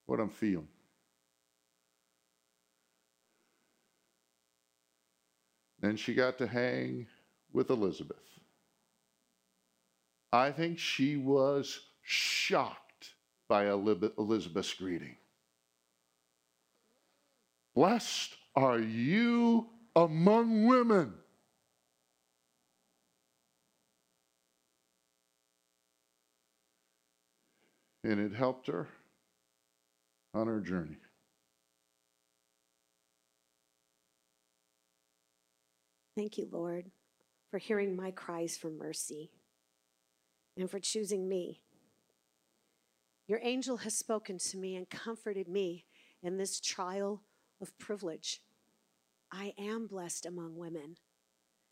what 0.08 0.19
I'm 0.19 0.30
feeling. 0.30 0.67
Then 5.82 5.97
she 5.97 6.15
got 6.15 6.39
to 6.39 6.47
hang 6.47 7.06
with 7.54 7.69
Elizabeth. 7.69 8.17
I 10.34 10.52
think 10.52 10.80
she 10.80 11.17
was 11.17 11.82
shocked 12.04 13.13
by 13.50 13.67
Elizabeth's 13.67 14.74
greeting. 14.74 15.17
Blessed 17.76 18.36
are 18.56 18.80
you 18.80 19.67
among 19.96 20.65
women. 20.67 21.13
And 28.04 28.20
it 28.20 28.34
helped 28.34 28.67
her 28.67 28.88
on 30.34 30.48
her 30.48 30.60
journey. 30.60 30.98
Thank 36.17 36.38
you, 36.38 36.48
Lord, 36.52 36.89
for 37.52 37.58
hearing 37.58 37.96
my 37.96 38.12
cries 38.12 38.58
for 38.58 38.70
mercy 38.70 39.30
and 40.62 40.69
for 40.69 40.80
choosing 40.80 41.28
me. 41.28 41.60
Your 43.28 43.39
angel 43.41 43.78
has 43.78 43.97
spoken 43.97 44.38
to 44.38 44.58
me 44.58 44.76
and 44.76 44.89
comforted 44.89 45.47
me 45.47 45.86
in 46.21 46.38
this 46.38 46.60
trial 46.60 47.24
of 47.60 47.78
privilege. 47.78 48.41
I 49.32 49.54
am 49.58 49.88
blessed 49.88 50.26
among 50.26 50.58
women, 50.58 50.97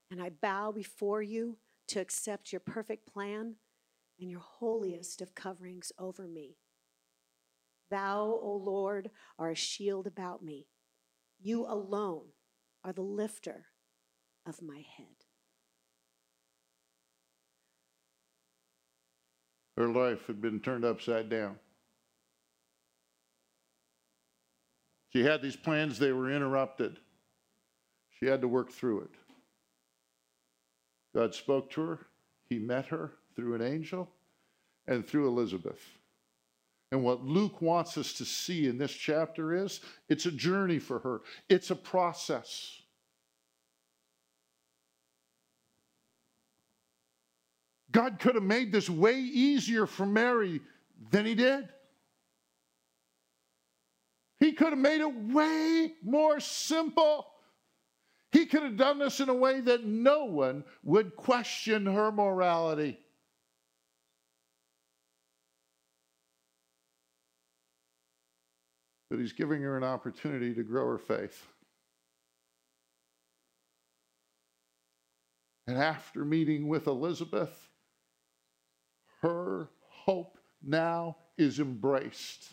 and 0.10 0.22
I 0.22 0.30
bow 0.30 0.72
before 0.72 1.22
you 1.22 1.58
to 1.90 2.00
accept 2.00 2.52
your 2.52 2.62
perfect 2.62 3.12
plan 3.12 3.56
and 4.20 4.30
your 4.30 4.40
holiest 4.40 5.22
of 5.22 5.36
coverings 5.36 5.92
over 6.00 6.28
me. 6.28 6.58
Thou, 7.90 8.40
O 8.42 8.62
Lord, 8.64 9.12
are 9.38 9.52
a 9.52 9.56
shield 9.56 10.08
about 10.08 10.44
me. 10.44 10.68
You 11.40 11.66
alone 11.66 12.28
are 12.84 12.94
the 12.94 13.02
lifter 13.02 13.66
of 14.46 14.62
my 14.62 14.84
head. 14.98 15.19
Her 19.80 19.88
life 19.88 20.28
had 20.28 20.42
been 20.42 20.60
turned 20.60 20.84
upside 20.84 21.30
down. 21.30 21.56
She 25.14 25.24
had 25.24 25.42
these 25.42 25.56
plans, 25.56 25.98
they 25.98 26.12
were 26.12 26.30
interrupted. 26.30 27.00
She 28.20 28.26
had 28.26 28.42
to 28.42 28.48
work 28.50 28.74
through 28.74 29.04
it. 29.04 29.12
God 31.16 31.34
spoke 31.34 31.72
to 31.72 31.82
her, 31.82 32.00
He 32.50 32.60
met 32.60 32.88
her 32.88 33.14
through 33.38 33.56
an 33.56 33.62
angel 33.62 34.10
and 34.86 35.08
through 35.08 35.30
Elizabeth. 35.30 35.82
And 36.92 37.02
what 37.02 37.24
Luke 37.24 37.62
wants 37.62 37.98
us 37.98 38.12
to 38.14 38.26
see 38.26 38.68
in 38.68 38.78
this 38.78 38.92
chapter 38.92 39.54
is 39.54 39.80
it's 40.10 40.26
a 40.26 40.32
journey 40.32 40.80
for 40.80 41.00
her, 41.00 41.22
it's 41.48 41.72
a 41.72 41.76
process. 41.76 42.82
God 47.92 48.20
could 48.20 48.36
have 48.36 48.44
made 48.44 48.72
this 48.72 48.90
way 48.90 49.20
easier 49.20 49.86
for 49.86 50.06
Mary 50.06 50.62
than 51.12 51.26
he 51.26 51.36
did. 51.36 51.70
He 54.40 54.54
could 54.54 54.70
have 54.70 54.78
made 54.78 55.02
it 55.02 55.14
way 55.14 55.94
more 56.04 56.40
simple. 56.40 57.28
He 58.32 58.46
could 58.46 58.64
have 58.64 58.78
done 58.78 59.00
this 59.00 59.20
in 59.20 59.28
a 59.28 59.34
way 59.34 59.60
that 59.62 59.86
no 59.86 60.26
one 60.26 60.64
would 60.84 61.16
question 61.16 61.86
her 61.86 62.12
morality. 62.12 63.00
But 69.10 69.20
he's 69.20 69.34
giving 69.34 69.64
her 69.64 69.76
an 69.76 69.84
opportunity 69.84 70.54
to 70.54 70.64
grow 70.64 70.86
her 70.92 71.00
faith. 71.00 71.48
And 75.66 75.78
after 75.78 76.24
meeting 76.24 76.68
with 76.68 76.86
Elizabeth, 76.88 77.69
her 79.20 79.70
hope 79.88 80.38
now 80.62 81.18
is 81.38 81.60
embraced. 81.60 82.50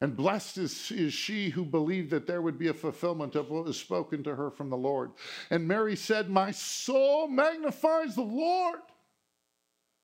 And 0.00 0.16
blessed 0.16 0.58
is, 0.58 0.90
is 0.90 1.14
she 1.14 1.48
who 1.48 1.64
believed 1.64 2.10
that 2.10 2.26
there 2.26 2.42
would 2.42 2.58
be 2.58 2.68
a 2.68 2.74
fulfillment 2.74 3.34
of 3.34 3.50
what 3.50 3.64
was 3.64 3.78
spoken 3.78 4.22
to 4.24 4.34
her 4.34 4.50
from 4.50 4.68
the 4.68 4.76
Lord. 4.76 5.12
And 5.50 5.66
Mary 5.66 5.96
said, 5.96 6.28
My 6.28 6.50
soul 6.50 7.28
magnifies 7.28 8.14
the 8.14 8.22
Lord. 8.22 8.80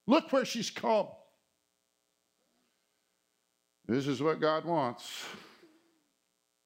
Look 0.07 0.33
where 0.33 0.47
she's 0.47 0.71
come. 0.71 1.09
This 3.87 4.07
is 4.07 4.23
what 4.23 4.41
God 4.41 4.65
wants. 4.65 5.25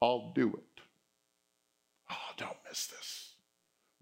I'll 0.01 0.33
do 0.35 0.49
it. 0.49 0.83
Oh, 2.11 2.33
don't 2.37 2.57
miss 2.69 2.87
this. 2.87 3.26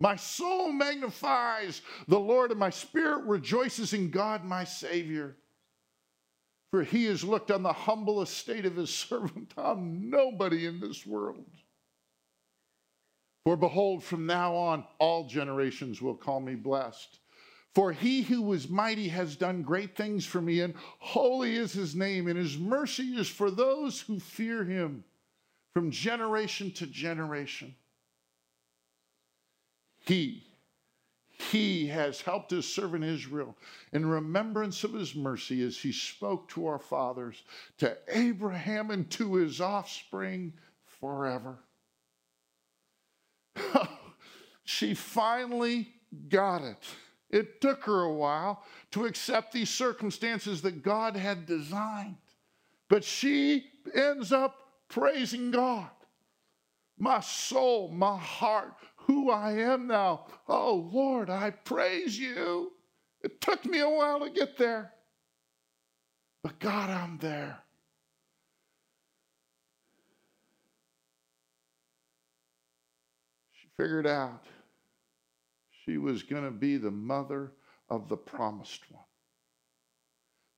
My 0.01 0.17
soul 0.17 0.73
magnifies 0.73 1.83
the 2.09 2.19
Lord, 2.19 2.51
and 2.51 2.61
my 2.61 2.71
spirit 2.71 3.25
rejoices 3.25 3.93
in 3.93 4.11
God, 4.11 4.45
my 4.45 4.65
Savior. 4.65 5.37
For 6.71 6.83
he 6.83 7.05
has 7.05 7.23
looked 7.23 7.51
on 7.51 7.63
the 7.63 7.73
humble 7.73 8.21
estate 8.21 8.67
of 8.67 8.77
his 8.77 8.91
servant, 8.95 9.55
on 9.57 10.11
nobody 10.11 10.67
in 10.67 10.81
this 10.81 11.07
world. 11.07 11.47
For 13.45 13.57
behold, 13.57 14.03
from 14.03 14.27
now 14.27 14.55
on, 14.55 14.85
all 14.99 15.29
generations 15.29 16.01
will 16.01 16.17
call 16.17 16.41
me 16.41 16.55
blessed. 16.55 17.21
For 17.75 17.93
he 17.93 18.23
who 18.23 18.41
was 18.41 18.69
mighty 18.69 19.09
has 19.09 19.37
done 19.37 19.63
great 19.63 19.97
things 19.97 20.25
for 20.25 20.41
me, 20.41 20.61
and 20.61 20.75
holy 20.99 21.57
is 21.57 21.73
his 21.73 21.95
name, 21.95 22.29
and 22.29 22.39
his 22.39 22.57
mercy 22.57 23.17
is 23.17 23.29
for 23.29 23.51
those 23.51 24.01
who 24.01 24.19
fear 24.19 24.65
him 24.65 25.05
from 25.75 25.91
generation 25.91 26.71
to 26.73 26.87
generation. 26.87 27.75
He, 30.05 30.45
he 31.31 31.87
has 31.89 32.21
helped 32.21 32.51
his 32.51 32.67
servant 32.67 33.05
Israel 33.05 33.57
in 33.93 34.07
remembrance 34.07 34.85
of 34.85 34.93
his 34.93 35.15
mercy 35.15 35.63
as 35.63 35.79
he 35.79 35.93
spoke 35.93 36.49
to 36.51 36.67
our 36.67 36.79
fathers, 36.79 37.43
to 37.79 37.97
Abraham 38.09 38.91
and 38.91 39.11
to 39.13 39.35
his 39.35 39.61
offspring 39.61 40.53
forever. 40.85 41.59
she 44.65 44.95
finally 44.95 45.89
got 46.29 46.63
it. 46.63 46.85
It 47.31 47.61
took 47.61 47.85
her 47.85 48.03
a 48.03 48.13
while 48.13 48.63
to 48.93 49.07
accept 49.07 49.53
these 49.53 49.71
circumstances 49.71 50.63
that 50.63 50.83
God 50.83 51.17
had 51.17 51.47
designed, 51.47 52.17
but 52.89 53.03
she 53.03 53.65
ends 53.95 54.33
up 54.33 54.57
praising 54.89 55.51
God. 55.51 55.91
My 56.97 57.21
soul, 57.21 57.89
my 57.89 58.17
heart, 58.17 58.75
who 59.07 59.31
I 59.31 59.53
am 59.53 59.87
now. 59.87 60.27
Oh 60.49 60.89
Lord, 60.93 61.31
I 61.31 61.51
praise 61.51 62.19
you. 62.19 62.73
It 63.23 63.41
took 63.41 63.65
me 63.65 63.81
a 63.81 63.89
while 63.89 64.21
to 64.21 64.31
get 64.31 64.59
there, 64.59 64.93
but 66.43 66.59
God, 66.59 66.91
I'm 66.91 67.19
there. 67.19 67.59
She 73.53 73.69
figured 73.77 74.07
out 74.07 74.45
she 75.85 75.97
was 75.97 76.23
going 76.23 76.45
to 76.45 76.51
be 76.51 76.77
the 76.77 76.91
mother 76.91 77.53
of 77.89 78.09
the 78.09 78.17
promised 78.17 78.83
one 78.91 79.05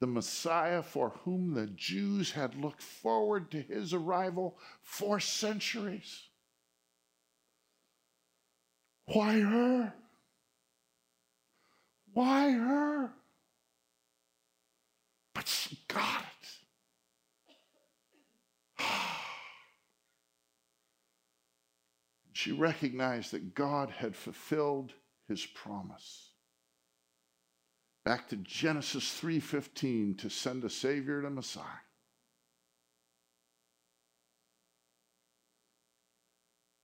the 0.00 0.06
Messiah 0.06 0.82
for 0.82 1.10
whom 1.24 1.54
the 1.54 1.66
Jews 1.68 2.32
had 2.32 2.54
looked 2.54 2.82
forward 2.82 3.50
to 3.50 3.62
his 3.62 3.94
arrival 3.94 4.58
for 4.82 5.18
centuries. 5.20 6.28
Why 9.06 9.40
her? 9.40 9.94
Why 12.12 12.50
her? 12.50 13.12
But 15.34 15.48
she 15.48 15.78
got 15.88 16.24
it. 18.78 18.84
she 22.32 22.52
recognized 22.52 23.32
that 23.32 23.54
God 23.54 23.90
had 23.90 24.16
fulfilled 24.16 24.92
his 25.28 25.46
promise 25.46 26.30
back 28.06 28.28
to 28.28 28.36
Genesis 28.36 29.20
3:15 29.20 30.16
to 30.18 30.30
send 30.30 30.62
a 30.62 30.70
savior 30.70 31.18
a 31.26 31.30
Messiah. 31.30 31.85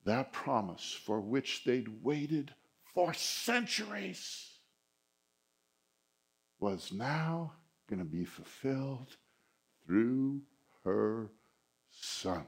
That 0.05 0.33
promise 0.33 0.91
for 1.05 1.21
which 1.21 1.63
they'd 1.63 2.03
waited 2.03 2.53
for 2.93 3.13
centuries 3.13 4.49
was 6.59 6.91
now 6.91 7.53
going 7.89 7.99
to 7.99 8.05
be 8.05 8.25
fulfilled 8.25 9.17
through 9.85 10.41
her 10.83 11.29
son. 11.89 12.45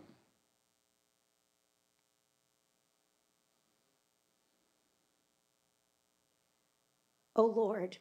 Oh 7.35 7.45
Lord, 7.45 7.97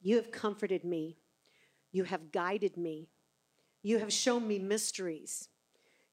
you 0.00 0.16
have 0.16 0.30
comforted 0.30 0.84
me. 0.84 1.18
You 1.92 2.04
have 2.04 2.32
guided 2.32 2.78
me. 2.78 3.10
You 3.82 3.98
have 3.98 4.12
shown 4.12 4.48
me 4.48 4.58
mysteries. 4.58 5.49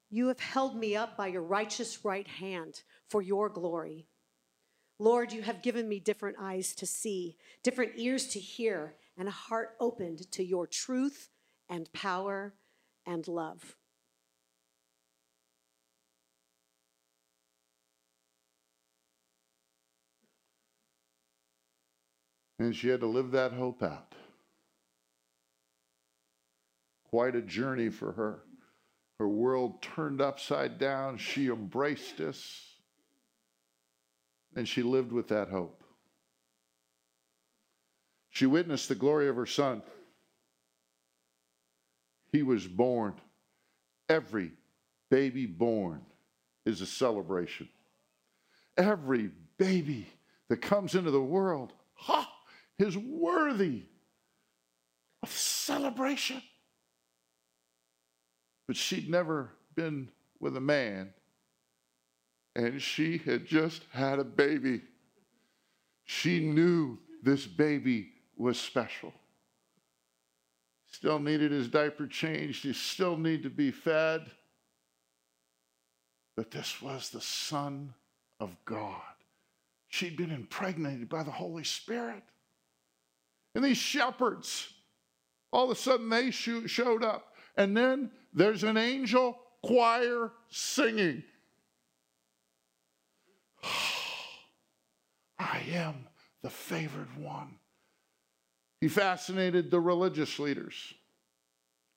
You 0.10 0.28
have 0.30 0.40
held 0.40 0.78
me 0.78 0.96
up 0.96 1.18
by 1.18 1.28
your 1.28 1.42
righteous 1.42 2.06
right 2.06 2.28
hand 2.28 2.82
for 3.10 3.22
your 3.22 3.50
glory. 3.50 4.08
Lord, 5.00 5.32
you 5.32 5.42
have 5.44 5.62
given 5.62 5.88
me 5.88 6.00
different 6.00 6.38
eyes 6.40 6.74
to 6.76 6.86
see, 6.86 7.38
different 7.62 7.94
ears 7.98 8.28
to 8.30 8.40
hear, 8.40 8.96
and 9.18 9.28
a 9.28 9.32
heart 9.32 9.76
opened 9.80 10.32
to 10.32 10.44
your 10.44 10.66
truth 10.66 11.30
and 11.70 11.92
power 11.94 12.56
and 13.06 13.28
love. 13.28 13.76
And 22.60 22.76
she 22.76 22.88
had 22.88 23.02
to 23.02 23.08
live 23.08 23.32
that 23.32 23.54
hope 23.54 23.84
out. 23.84 24.16
Quite 27.10 27.36
a 27.36 27.42
journey 27.42 27.90
for 27.90 28.14
her. 28.14 28.47
Her 29.20 29.28
world 29.28 29.82
turned 29.82 30.22
upside 30.22 30.78
down. 30.78 31.18
She 31.18 31.48
embraced 31.48 32.20
us. 32.20 32.66
And 34.56 34.68
she 34.68 34.84
lived 34.84 35.12
with 35.12 35.28
that 35.30 35.50
hope. 35.50 35.84
She 38.30 38.46
witnessed 38.46 38.90
the 38.90 38.96
glory 38.96 39.30
of 39.30 39.36
her 39.36 39.46
son. 39.46 39.82
He 42.32 42.44
was 42.44 42.68
born. 42.68 43.16
Every 44.10 44.52
baby 45.10 45.46
born 45.46 46.02
is 46.66 46.82
a 46.82 46.86
celebration. 46.86 47.68
Every 48.78 49.32
baby 49.58 50.08
that 50.50 50.62
comes 50.62 50.96
into 50.96 51.12
the 51.12 51.22
world, 51.22 51.74
ha! 51.94 52.32
is 52.78 52.98
worthy 52.98 53.84
of 55.24 55.32
celebration. 55.32 56.42
But 58.68 58.76
she'd 58.76 59.10
never 59.10 59.50
been 59.76 60.10
with 60.40 60.58
a 60.58 60.62
man, 60.62 61.14
and 62.56 62.82
she 62.82 63.18
had 63.18 63.46
just 63.46 63.84
had 63.92 64.20
a 64.20 64.24
baby. 64.24 64.82
She 66.04 66.40
knew 66.40 67.00
this 67.24 67.48
baby 67.48 68.10
was 68.36 68.60
special. 68.60 69.14
Still 70.92 71.20
needed 71.20 71.52
his 71.52 71.68
diaper 71.68 72.08
changed, 72.08 72.64
he 72.64 72.74
still 72.74 73.18
needed 73.18 73.44
to 73.44 73.50
be 73.50 73.72
fed. 73.72 74.30
But 76.36 76.52
this 76.52 76.82
was 76.82 77.10
the 77.10 77.22
Son 77.22 77.94
of 78.40 78.56
God. 78.66 79.02
She'd 79.88 80.18
been 80.18 80.32
impregnated 80.32 81.10
by 81.10 81.24
the 81.24 81.32
Holy 81.32 81.64
Spirit. 81.64 82.24
And 83.56 83.64
these 83.64 83.78
shepherds, 83.78 84.72
all 85.52 85.66
of 85.66 85.72
a 85.72 85.76
sudden 85.76 86.10
they 86.10 86.30
showed 86.32 87.04
up. 87.04 87.27
And 87.58 87.76
then 87.76 88.12
there's 88.34 88.64
an 88.64 88.78
angel 88.78 89.38
choir 89.62 90.32
singing. 90.50 91.24
I 95.40 95.64
am 95.72 96.08
the 96.44 96.50
favored 96.50 97.18
one. 97.18 97.56
He 98.80 98.88
fascinated 98.88 99.72
the 99.72 99.80
religious 99.80 100.40
leaders. 100.40 100.94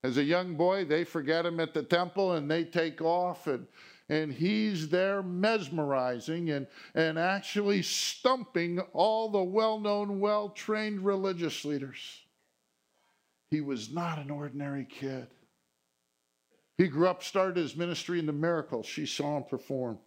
As 0.02 0.16
a 0.16 0.24
young 0.24 0.54
boy, 0.54 0.86
they 0.86 1.04
forget 1.04 1.44
him 1.44 1.60
at 1.60 1.74
the 1.74 1.82
temple 1.82 2.32
and 2.32 2.50
they 2.50 2.64
take 2.64 3.02
off 3.02 3.46
and 3.46 3.66
and 4.10 4.32
he's 4.32 4.88
there 4.88 5.22
mesmerizing 5.22 6.50
and, 6.50 6.66
and 6.96 7.16
actually 7.16 7.80
stumping 7.80 8.80
all 8.92 9.30
the 9.30 9.42
well 9.42 9.78
known, 9.78 10.18
well 10.18 10.48
trained 10.48 11.04
religious 11.04 11.64
leaders. 11.64 12.24
He 13.52 13.60
was 13.60 13.92
not 13.92 14.18
an 14.18 14.28
ordinary 14.28 14.84
kid. 14.84 15.28
He 16.80 16.88
grew 16.88 17.08
up, 17.08 17.22
started 17.22 17.58
his 17.58 17.76
ministry 17.76 18.18
in 18.18 18.24
the 18.24 18.32
miracles 18.32 18.86
she 18.86 19.04
saw 19.04 19.36
him 19.36 19.44
perform. 19.44 19.98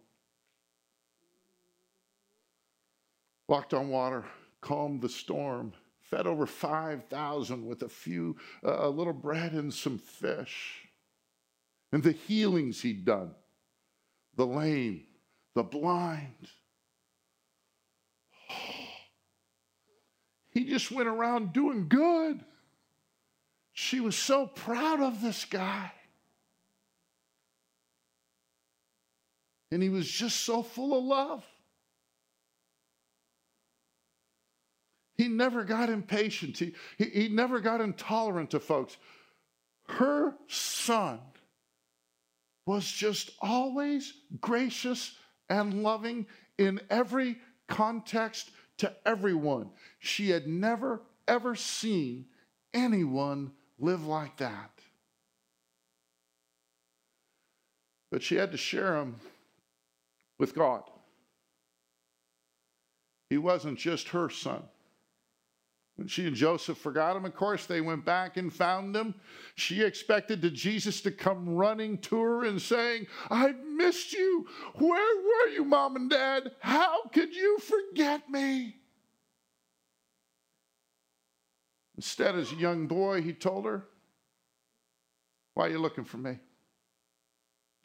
Walked 3.46 3.72
on 3.72 3.90
water, 3.90 4.24
calmed 4.60 5.00
the 5.00 5.08
storm, 5.08 5.72
fed 6.00 6.26
over 6.26 6.46
5,000 6.46 7.64
with 7.64 7.82
a 7.82 7.88
few, 7.88 8.36
uh, 8.64 8.88
a 8.88 8.90
little 8.90 9.12
bread 9.12 9.52
and 9.52 9.72
some 9.72 9.98
fish. 9.98 10.88
And 11.92 12.02
the 12.02 12.10
healings 12.10 12.82
he'd 12.82 13.04
done 13.04 13.36
the 14.34 14.44
lame, 14.44 15.04
the 15.54 15.62
blind. 15.62 16.48
He 20.50 20.64
just 20.64 20.90
went 20.90 21.06
around 21.06 21.52
doing 21.52 21.86
good. 21.86 22.44
She 23.72 24.00
was 24.00 24.16
so 24.16 24.48
proud 24.48 24.98
of 25.00 25.22
this 25.22 25.44
guy. 25.44 25.92
And 29.74 29.82
he 29.82 29.88
was 29.88 30.08
just 30.08 30.42
so 30.42 30.62
full 30.62 30.96
of 30.96 31.02
love. 31.02 31.44
He 35.16 35.26
never 35.26 35.64
got 35.64 35.90
impatient. 35.90 36.56
He, 36.58 36.74
he, 36.96 37.04
he 37.06 37.28
never 37.28 37.58
got 37.58 37.80
intolerant 37.80 38.52
to 38.52 38.60
folks. 38.60 38.96
Her 39.88 40.36
son 40.46 41.18
was 42.66 42.88
just 42.88 43.32
always 43.40 44.14
gracious 44.40 45.16
and 45.50 45.82
loving 45.82 46.28
in 46.56 46.80
every 46.88 47.40
context 47.66 48.52
to 48.78 48.94
everyone. 49.04 49.70
She 49.98 50.30
had 50.30 50.46
never, 50.46 51.02
ever 51.26 51.56
seen 51.56 52.26
anyone 52.72 53.50
live 53.80 54.06
like 54.06 54.36
that. 54.36 54.70
But 58.12 58.22
she 58.22 58.36
had 58.36 58.52
to 58.52 58.56
share 58.56 58.94
him 58.98 59.16
with 60.38 60.54
God. 60.54 60.82
He 63.30 63.38
wasn't 63.38 63.78
just 63.78 64.08
her 64.08 64.28
son. 64.30 64.62
When 65.96 66.08
she 66.08 66.26
and 66.26 66.34
Joseph 66.34 66.78
forgot 66.78 67.16
him, 67.16 67.24
of 67.24 67.36
course, 67.36 67.66
they 67.66 67.80
went 67.80 68.04
back 68.04 68.36
and 68.36 68.52
found 68.52 68.96
him. 68.96 69.14
She 69.54 69.82
expected 69.82 70.42
the 70.42 70.50
Jesus 70.50 71.00
to 71.02 71.12
come 71.12 71.54
running 71.54 71.98
to 71.98 72.20
her 72.20 72.44
and 72.44 72.60
saying, 72.60 73.06
I 73.30 73.52
missed 73.52 74.12
you. 74.12 74.46
Where 74.74 75.16
were 75.16 75.52
you, 75.52 75.64
mom 75.64 75.94
and 75.94 76.10
dad? 76.10 76.50
How 76.60 77.06
could 77.12 77.34
you 77.34 77.58
forget 77.58 78.28
me? 78.28 78.76
Instead, 81.96 82.34
as 82.34 82.50
a 82.50 82.56
young 82.56 82.88
boy, 82.88 83.22
he 83.22 83.32
told 83.32 83.64
her, 83.64 83.86
Why 85.54 85.66
are 85.66 85.70
you 85.70 85.78
looking 85.78 86.04
for 86.04 86.18
me? 86.18 86.38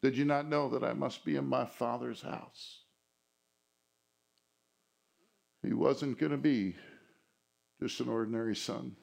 Did 0.02 0.16
you 0.16 0.24
not 0.24 0.48
know 0.48 0.68
that 0.70 0.82
I 0.82 0.92
must 0.94 1.24
be 1.24 1.36
in 1.36 1.46
my 1.46 1.66
father's 1.66 2.22
house? 2.22 2.80
He 5.62 5.74
wasn't 5.74 6.18
going 6.18 6.32
to 6.32 6.38
be 6.38 6.74
just 7.82 8.00
an 8.00 8.08
ordinary 8.08 8.56
son. 8.56 8.96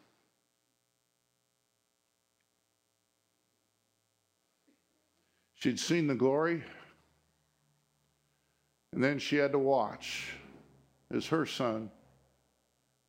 She'd 5.55 5.79
seen 5.79 6.07
the 6.07 6.15
glory, 6.15 6.63
and 8.93 9.03
then 9.03 9.17
she 9.17 9.37
had 9.37 9.51
to 9.51 9.59
watch 9.59 10.33
as 11.11 11.27
her 11.27 11.45
son, 11.45 11.89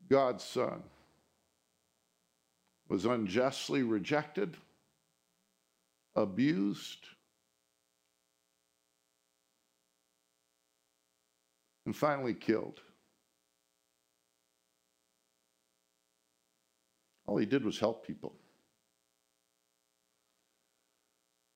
God's 0.09 0.45
son, 0.45 0.83
was 2.89 3.05
unjustly 3.05 3.83
rejected, 3.83 4.57
abused, 6.17 7.07
and 11.89 11.97
finally 11.97 12.35
killed. 12.35 12.83
All 17.27 17.39
he 17.39 17.47
did 17.47 17.65
was 17.65 17.79
help 17.79 18.07
people. 18.07 18.35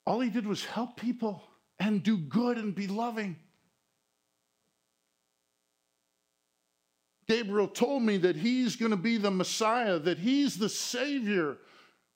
All 0.07 0.21
he 0.21 0.31
did 0.31 0.47
was 0.47 0.65
help 0.65 0.97
people 0.97 1.43
and 1.79 2.03
do 2.03 2.17
good 2.17 2.57
and 2.57 2.75
be 2.75 2.87
loving. 2.87 3.37
Gabriel 7.29 7.69
told 7.69 8.03
me 8.03 8.17
that 8.17 8.37
he's 8.37 8.75
going 8.77 8.91
to 8.91 8.97
be 8.97 9.19
the 9.19 9.31
Messiah, 9.31 9.99
that 9.99 10.19
he's 10.19 10.57
the 10.57 10.71
Savior. 10.71 11.59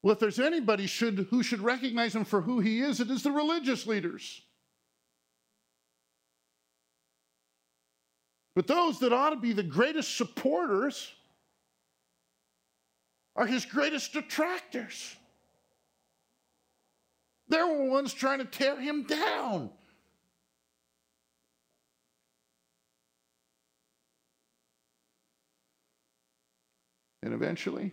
Well, 0.03 0.15
if 0.15 0.21
there's 0.21 0.41
anybody 0.41 0.87
should, 0.87 1.27
who 1.29 1.43
should 1.43 1.61
recognize 1.61 2.15
him 2.15 2.25
for 2.25 2.41
who 2.41 2.61
he 2.61 2.81
is, 2.81 2.99
it 2.99 3.11
is 3.11 3.23
the 3.23 3.31
religious 3.31 3.87
leaders. 3.87 4.41
But 8.57 8.67
those 8.67 8.99
that 9.01 9.13
ought 9.13 9.31
to 9.31 9.37
be 9.37 9.53
the 9.53 9.63
greatest 9.63 10.17
supporters 10.17 11.13
are 13.37 13.47
his 13.47 13.67
greatest 13.67 14.15
detractors. 14.15 15.15
They're 17.49 17.67
the 17.67 17.85
ones 17.85 18.15
trying 18.15 18.39
to 18.39 18.47
tear 18.47 18.81
him 18.81 19.03
down. 19.05 19.71
And 27.23 27.35
eventually, 27.35 27.93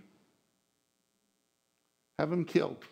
have 2.18 2.32
him 2.32 2.46
killed. 2.46 2.86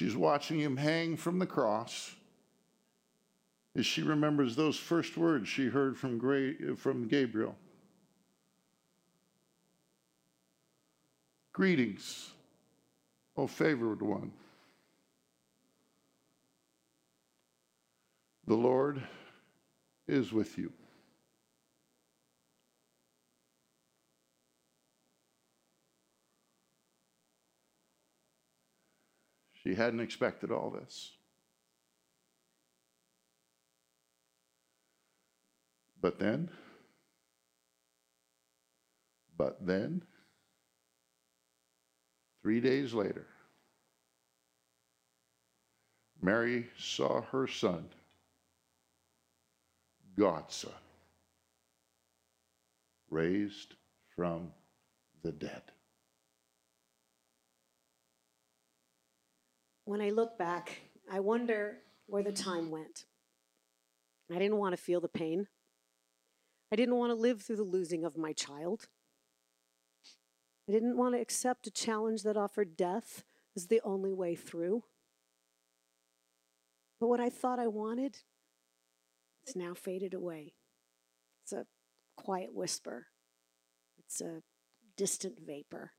She's 0.00 0.16
watching 0.16 0.58
him 0.58 0.78
hang 0.78 1.18
from 1.18 1.38
the 1.38 1.46
cross 1.46 2.14
as 3.76 3.84
she 3.84 4.00
remembers 4.00 4.56
those 4.56 4.78
first 4.78 5.14
words 5.18 5.46
she 5.46 5.66
heard 5.66 5.98
from, 5.98 6.18
from 6.78 7.06
Gabriel. 7.06 7.54
Greetings, 11.52 12.30
O 13.36 13.46
favored 13.46 14.00
one. 14.00 14.32
The 18.46 18.56
Lord 18.56 19.02
is 20.08 20.32
with 20.32 20.56
you. 20.56 20.72
She 29.62 29.74
hadn't 29.74 30.00
expected 30.00 30.50
all 30.50 30.70
this. 30.70 31.12
But 36.00 36.18
then, 36.18 36.48
but 39.36 39.66
then, 39.66 40.02
three 42.42 42.60
days 42.60 42.94
later, 42.94 43.26
Mary 46.22 46.68
saw 46.78 47.20
her 47.20 47.46
son, 47.46 47.84
God's 50.18 50.54
son, 50.54 50.72
raised 53.10 53.74
from 54.16 54.52
the 55.22 55.32
dead. 55.32 55.62
When 59.90 60.00
I 60.00 60.10
look 60.10 60.38
back, 60.38 60.82
I 61.10 61.18
wonder 61.18 61.78
where 62.06 62.22
the 62.22 62.30
time 62.30 62.70
went. 62.70 63.06
I 64.30 64.38
didn't 64.38 64.58
want 64.58 64.72
to 64.72 64.80
feel 64.80 65.00
the 65.00 65.08
pain. 65.08 65.48
I 66.70 66.76
didn't 66.76 66.94
want 66.94 67.10
to 67.10 67.16
live 67.16 67.42
through 67.42 67.56
the 67.56 67.64
losing 67.64 68.04
of 68.04 68.16
my 68.16 68.32
child. 68.32 68.86
I 70.68 70.72
didn't 70.72 70.96
want 70.96 71.16
to 71.16 71.20
accept 71.20 71.66
a 71.66 71.72
challenge 71.72 72.22
that 72.22 72.36
offered 72.36 72.76
death 72.76 73.24
as 73.56 73.66
the 73.66 73.80
only 73.82 74.12
way 74.12 74.36
through. 74.36 74.84
But 77.00 77.08
what 77.08 77.18
I 77.18 77.28
thought 77.28 77.58
I 77.58 77.66
wanted 77.66 78.18
it's 79.42 79.56
now 79.56 79.74
faded 79.74 80.14
away. 80.14 80.54
It's 81.42 81.52
a 81.52 81.66
quiet 82.16 82.54
whisper. 82.54 83.08
It's 83.98 84.20
a 84.20 84.44
distant 84.96 85.40
vapor, 85.44 85.90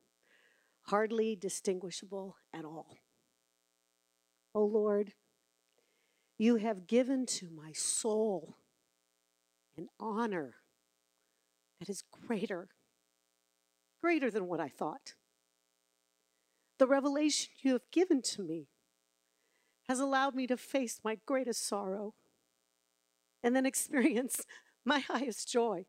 hardly 0.83 1.35
distinguishable 1.35 2.37
at 2.53 2.63
all. 2.63 2.95
O 4.53 4.63
Lord, 4.63 5.13
you 6.37 6.57
have 6.57 6.87
given 6.87 7.25
to 7.27 7.49
my 7.49 7.71
soul 7.71 8.57
an 9.77 9.87
honor 9.99 10.55
that 11.79 11.89
is 11.89 12.03
greater, 12.11 12.69
greater 14.01 14.29
than 14.29 14.47
what 14.47 14.59
I 14.59 14.67
thought. 14.67 15.13
The 16.79 16.87
revelation 16.87 17.51
you 17.61 17.73
have 17.73 17.89
given 17.91 18.21
to 18.23 18.41
me 18.41 18.67
has 19.87 19.99
allowed 19.99 20.35
me 20.35 20.47
to 20.47 20.57
face 20.57 20.99
my 21.03 21.17
greatest 21.25 21.65
sorrow 21.67 22.13
and 23.43 23.55
then 23.55 23.65
experience 23.65 24.45
my 24.85 24.99
highest 24.99 25.47
joy. 25.51 25.85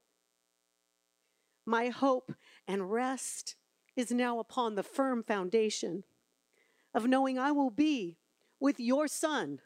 My 1.64 1.88
hope 1.88 2.32
and 2.66 2.92
rest 2.92 3.56
is 3.96 4.10
now 4.10 4.38
upon 4.38 4.74
the 4.74 4.82
firm 4.82 5.22
foundation 5.22 6.04
of 6.94 7.06
knowing 7.06 7.38
I 7.38 7.52
will 7.52 7.70
be 7.70 8.18
with 8.62 8.78
your 8.78 9.08
son 9.08 9.58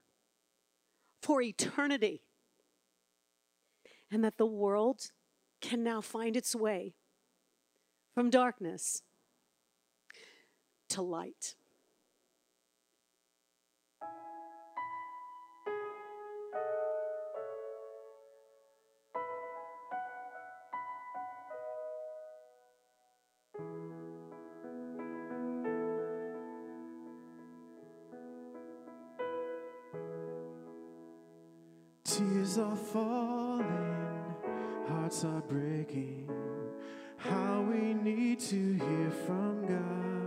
for 1.21 1.43
eternity. 1.43 2.23
And 4.11 4.25
that 4.25 4.39
the 4.39 4.47
world 4.47 5.11
can 5.61 5.85
now 5.85 6.01
find 6.01 6.35
its 6.35 6.57
way 6.57 6.95
from 8.15 8.31
darkness 8.31 9.03
to 10.89 11.03
light. 11.03 11.57
Tears 32.57 32.69
are 32.69 32.77
falling, 32.77 34.35
hearts 34.89 35.25
are 35.25 35.43
breaking. 35.43 36.31
How 37.19 37.61
we 37.69 37.93
need 37.93 38.41
to 38.41 38.73
hear 38.73 39.11
from 39.27 39.67
God. 39.67 40.26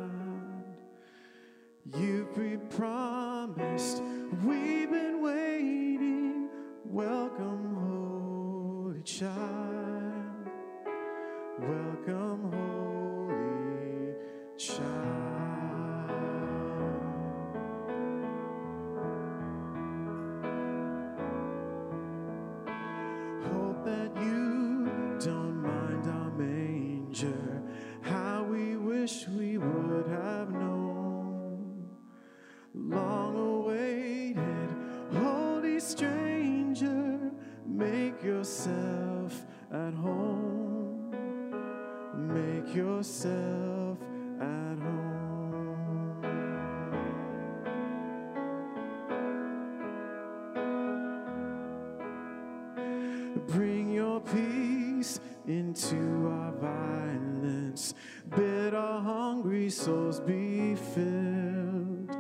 Bring 53.47 53.91
your 53.91 54.19
peace 54.19 55.19
into 55.47 56.28
our 56.30 56.52
violence. 56.52 57.93
Bid 58.36 58.73
our 58.73 59.02
hungry 59.02 59.69
souls 59.69 60.19
be 60.19 60.75
filled. 60.75 62.15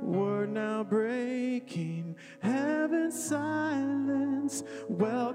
Word 0.00 0.50
now 0.50 0.82
breaking, 0.84 2.16
heaven's 2.40 3.22
silence. 3.22 4.64
Welcome 4.88 5.31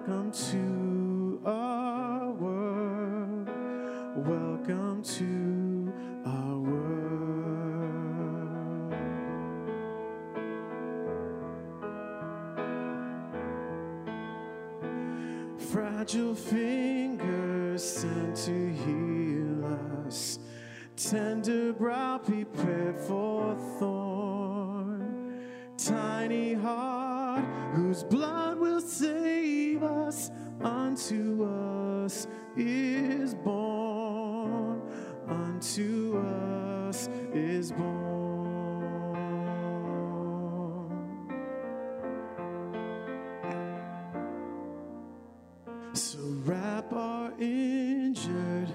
wrap 46.87 46.93
our 46.93 47.33
injured 47.39 48.73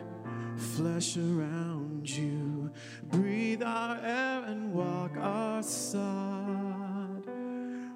flesh 0.56 1.16
around 1.16 2.08
you. 2.08 2.70
Breathe 3.04 3.62
our 3.62 3.96
air 3.96 4.44
and 4.44 4.72
walk 4.72 5.16
our 5.18 5.62
sod. 5.62 7.24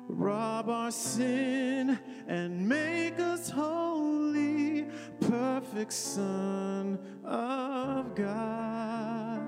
Rob 0.08 0.68
our 0.68 0.90
sin 0.90 1.98
and 2.26 2.68
make 2.68 3.18
us 3.18 3.50
holy. 3.50 4.86
Perfect 5.20 5.92
Son 5.92 6.98
of 7.24 8.14
God. 8.14 9.40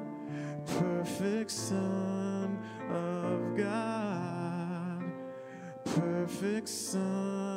Perfect 0.67 1.51
Son 1.51 2.59
of 2.91 3.57
God. 3.57 5.05
Perfect 5.85 6.69
Son 6.69 7.48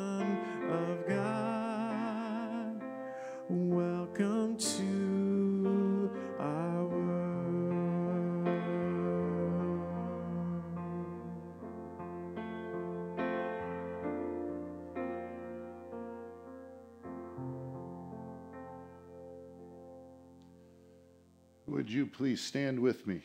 Would 21.82 21.90
you 21.90 22.06
please 22.06 22.40
stand 22.40 22.78
with 22.78 23.08
me? 23.08 23.22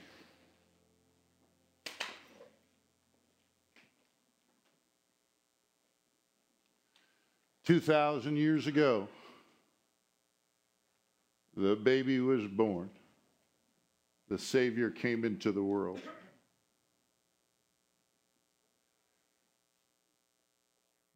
Two 7.63 7.79
thousand 7.79 8.37
years 8.37 8.65
ago, 8.65 9.09
the 11.55 11.75
baby 11.75 12.19
was 12.19 12.47
born. 12.47 12.89
The 14.27 14.39
Savior 14.39 14.89
came 14.89 15.23
into 15.23 15.51
the 15.51 15.61
world. 15.61 16.01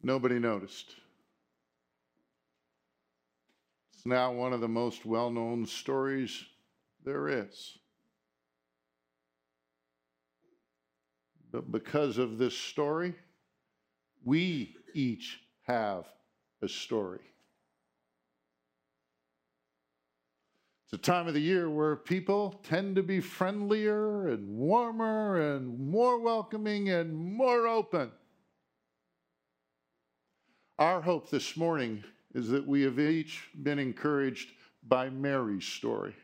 Nobody 0.00 0.38
noticed. 0.38 0.94
It's 3.94 4.06
now 4.06 4.30
one 4.30 4.52
of 4.52 4.60
the 4.60 4.68
most 4.68 5.04
well 5.04 5.32
known 5.32 5.66
stories 5.66 6.44
there 7.04 7.28
is. 7.28 7.78
But 11.50 11.70
because 11.70 12.18
of 12.18 12.38
this 12.38 12.56
story, 12.56 13.14
we 14.24 14.74
each 14.94 15.40
have 15.62 16.06
a 16.62 16.68
story. 16.68 17.20
It's 20.84 20.94
a 20.94 21.02
time 21.02 21.26
of 21.26 21.34
the 21.34 21.40
year 21.40 21.70
where 21.70 21.96
people 21.96 22.60
tend 22.62 22.96
to 22.96 23.02
be 23.02 23.20
friendlier 23.20 24.28
and 24.28 24.48
warmer 24.56 25.54
and 25.54 25.78
more 25.90 26.20
welcoming 26.20 26.90
and 26.90 27.14
more 27.14 27.66
open. 27.66 28.10
Our 30.78 31.00
hope 31.00 31.30
this 31.30 31.56
morning 31.56 32.02
is 32.34 32.48
that 32.48 32.66
we 32.66 32.82
have 32.82 32.98
each 32.98 33.48
been 33.62 33.78
encouraged 33.78 34.50
by 34.86 35.10
Mary's 35.10 35.64
story. 35.66 36.14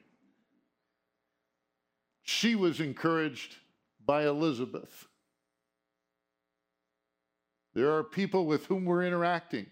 She 2.29 2.57
was 2.57 2.79
encouraged 2.79 3.57
by 4.05 4.27
Elizabeth. 4.27 5.07
There 7.73 7.91
are 7.97 8.05
people 8.05 8.45
with 8.45 8.67
whom 8.67 8.85
we're 8.85 9.07
interacting 9.07 9.65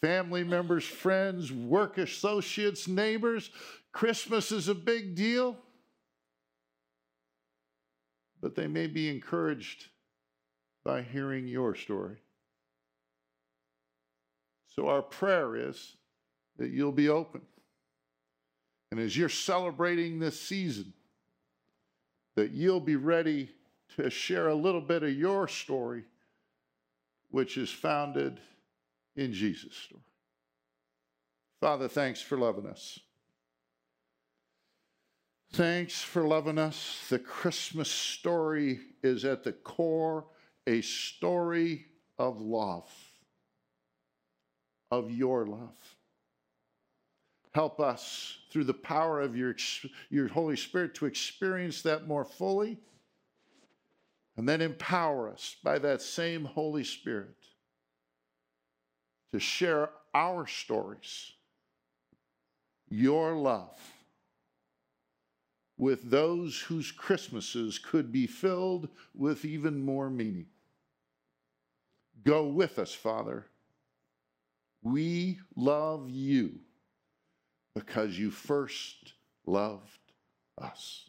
family 0.00 0.44
members, 0.44 0.84
friends, 0.84 1.52
work 1.52 1.98
associates, 1.98 2.86
neighbors. 2.86 3.50
Christmas 3.90 4.52
is 4.52 4.68
a 4.68 4.76
big 4.76 5.16
deal, 5.16 5.56
but 8.40 8.54
they 8.54 8.68
may 8.68 8.86
be 8.86 9.08
encouraged 9.08 9.86
by 10.84 11.02
hearing 11.02 11.48
your 11.48 11.74
story. 11.74 12.18
So, 14.68 14.86
our 14.86 15.02
prayer 15.02 15.56
is 15.56 15.96
that 16.58 16.70
you'll 16.70 16.92
be 16.92 17.08
open. 17.08 17.40
And 18.92 19.00
as 19.00 19.16
you're 19.16 19.28
celebrating 19.28 20.20
this 20.20 20.40
season, 20.40 20.92
that 22.38 22.52
you'll 22.52 22.78
be 22.78 22.94
ready 22.94 23.50
to 23.96 24.08
share 24.08 24.46
a 24.46 24.54
little 24.54 24.80
bit 24.80 25.02
of 25.02 25.12
your 25.12 25.48
story, 25.48 26.04
which 27.32 27.56
is 27.56 27.68
founded 27.68 28.38
in 29.16 29.32
Jesus' 29.32 29.74
story. 29.74 30.00
Father, 31.60 31.88
thanks 31.88 32.20
for 32.20 32.38
loving 32.38 32.66
us. 32.66 33.00
Thanks 35.50 36.00
for 36.00 36.22
loving 36.22 36.58
us. 36.58 37.06
The 37.08 37.18
Christmas 37.18 37.90
story 37.90 38.78
is 39.02 39.24
at 39.24 39.42
the 39.42 39.52
core 39.52 40.24
a 40.68 40.80
story 40.80 41.86
of 42.20 42.40
love, 42.40 42.88
of 44.92 45.10
your 45.10 45.44
love. 45.44 45.96
Help 47.58 47.80
us 47.80 48.38
through 48.52 48.62
the 48.62 48.72
power 48.72 49.20
of 49.20 49.36
your, 49.36 49.56
your 50.10 50.28
Holy 50.28 50.54
Spirit 50.54 50.94
to 50.94 51.06
experience 51.06 51.82
that 51.82 52.06
more 52.06 52.24
fully. 52.24 52.78
And 54.36 54.48
then 54.48 54.60
empower 54.60 55.28
us 55.28 55.56
by 55.64 55.80
that 55.80 56.00
same 56.00 56.44
Holy 56.44 56.84
Spirit 56.84 57.34
to 59.32 59.40
share 59.40 59.90
our 60.14 60.46
stories, 60.46 61.32
your 62.90 63.34
love, 63.34 63.76
with 65.76 66.12
those 66.12 66.60
whose 66.60 66.92
Christmases 66.92 67.80
could 67.80 68.12
be 68.12 68.28
filled 68.28 68.88
with 69.16 69.44
even 69.44 69.84
more 69.84 70.10
meaning. 70.10 70.46
Go 72.22 72.46
with 72.46 72.78
us, 72.78 72.94
Father. 72.94 73.46
We 74.80 75.40
love 75.56 76.08
you 76.08 76.60
because 77.78 78.18
you 78.18 78.30
first 78.30 79.14
loved 79.46 80.12
us. 80.60 81.07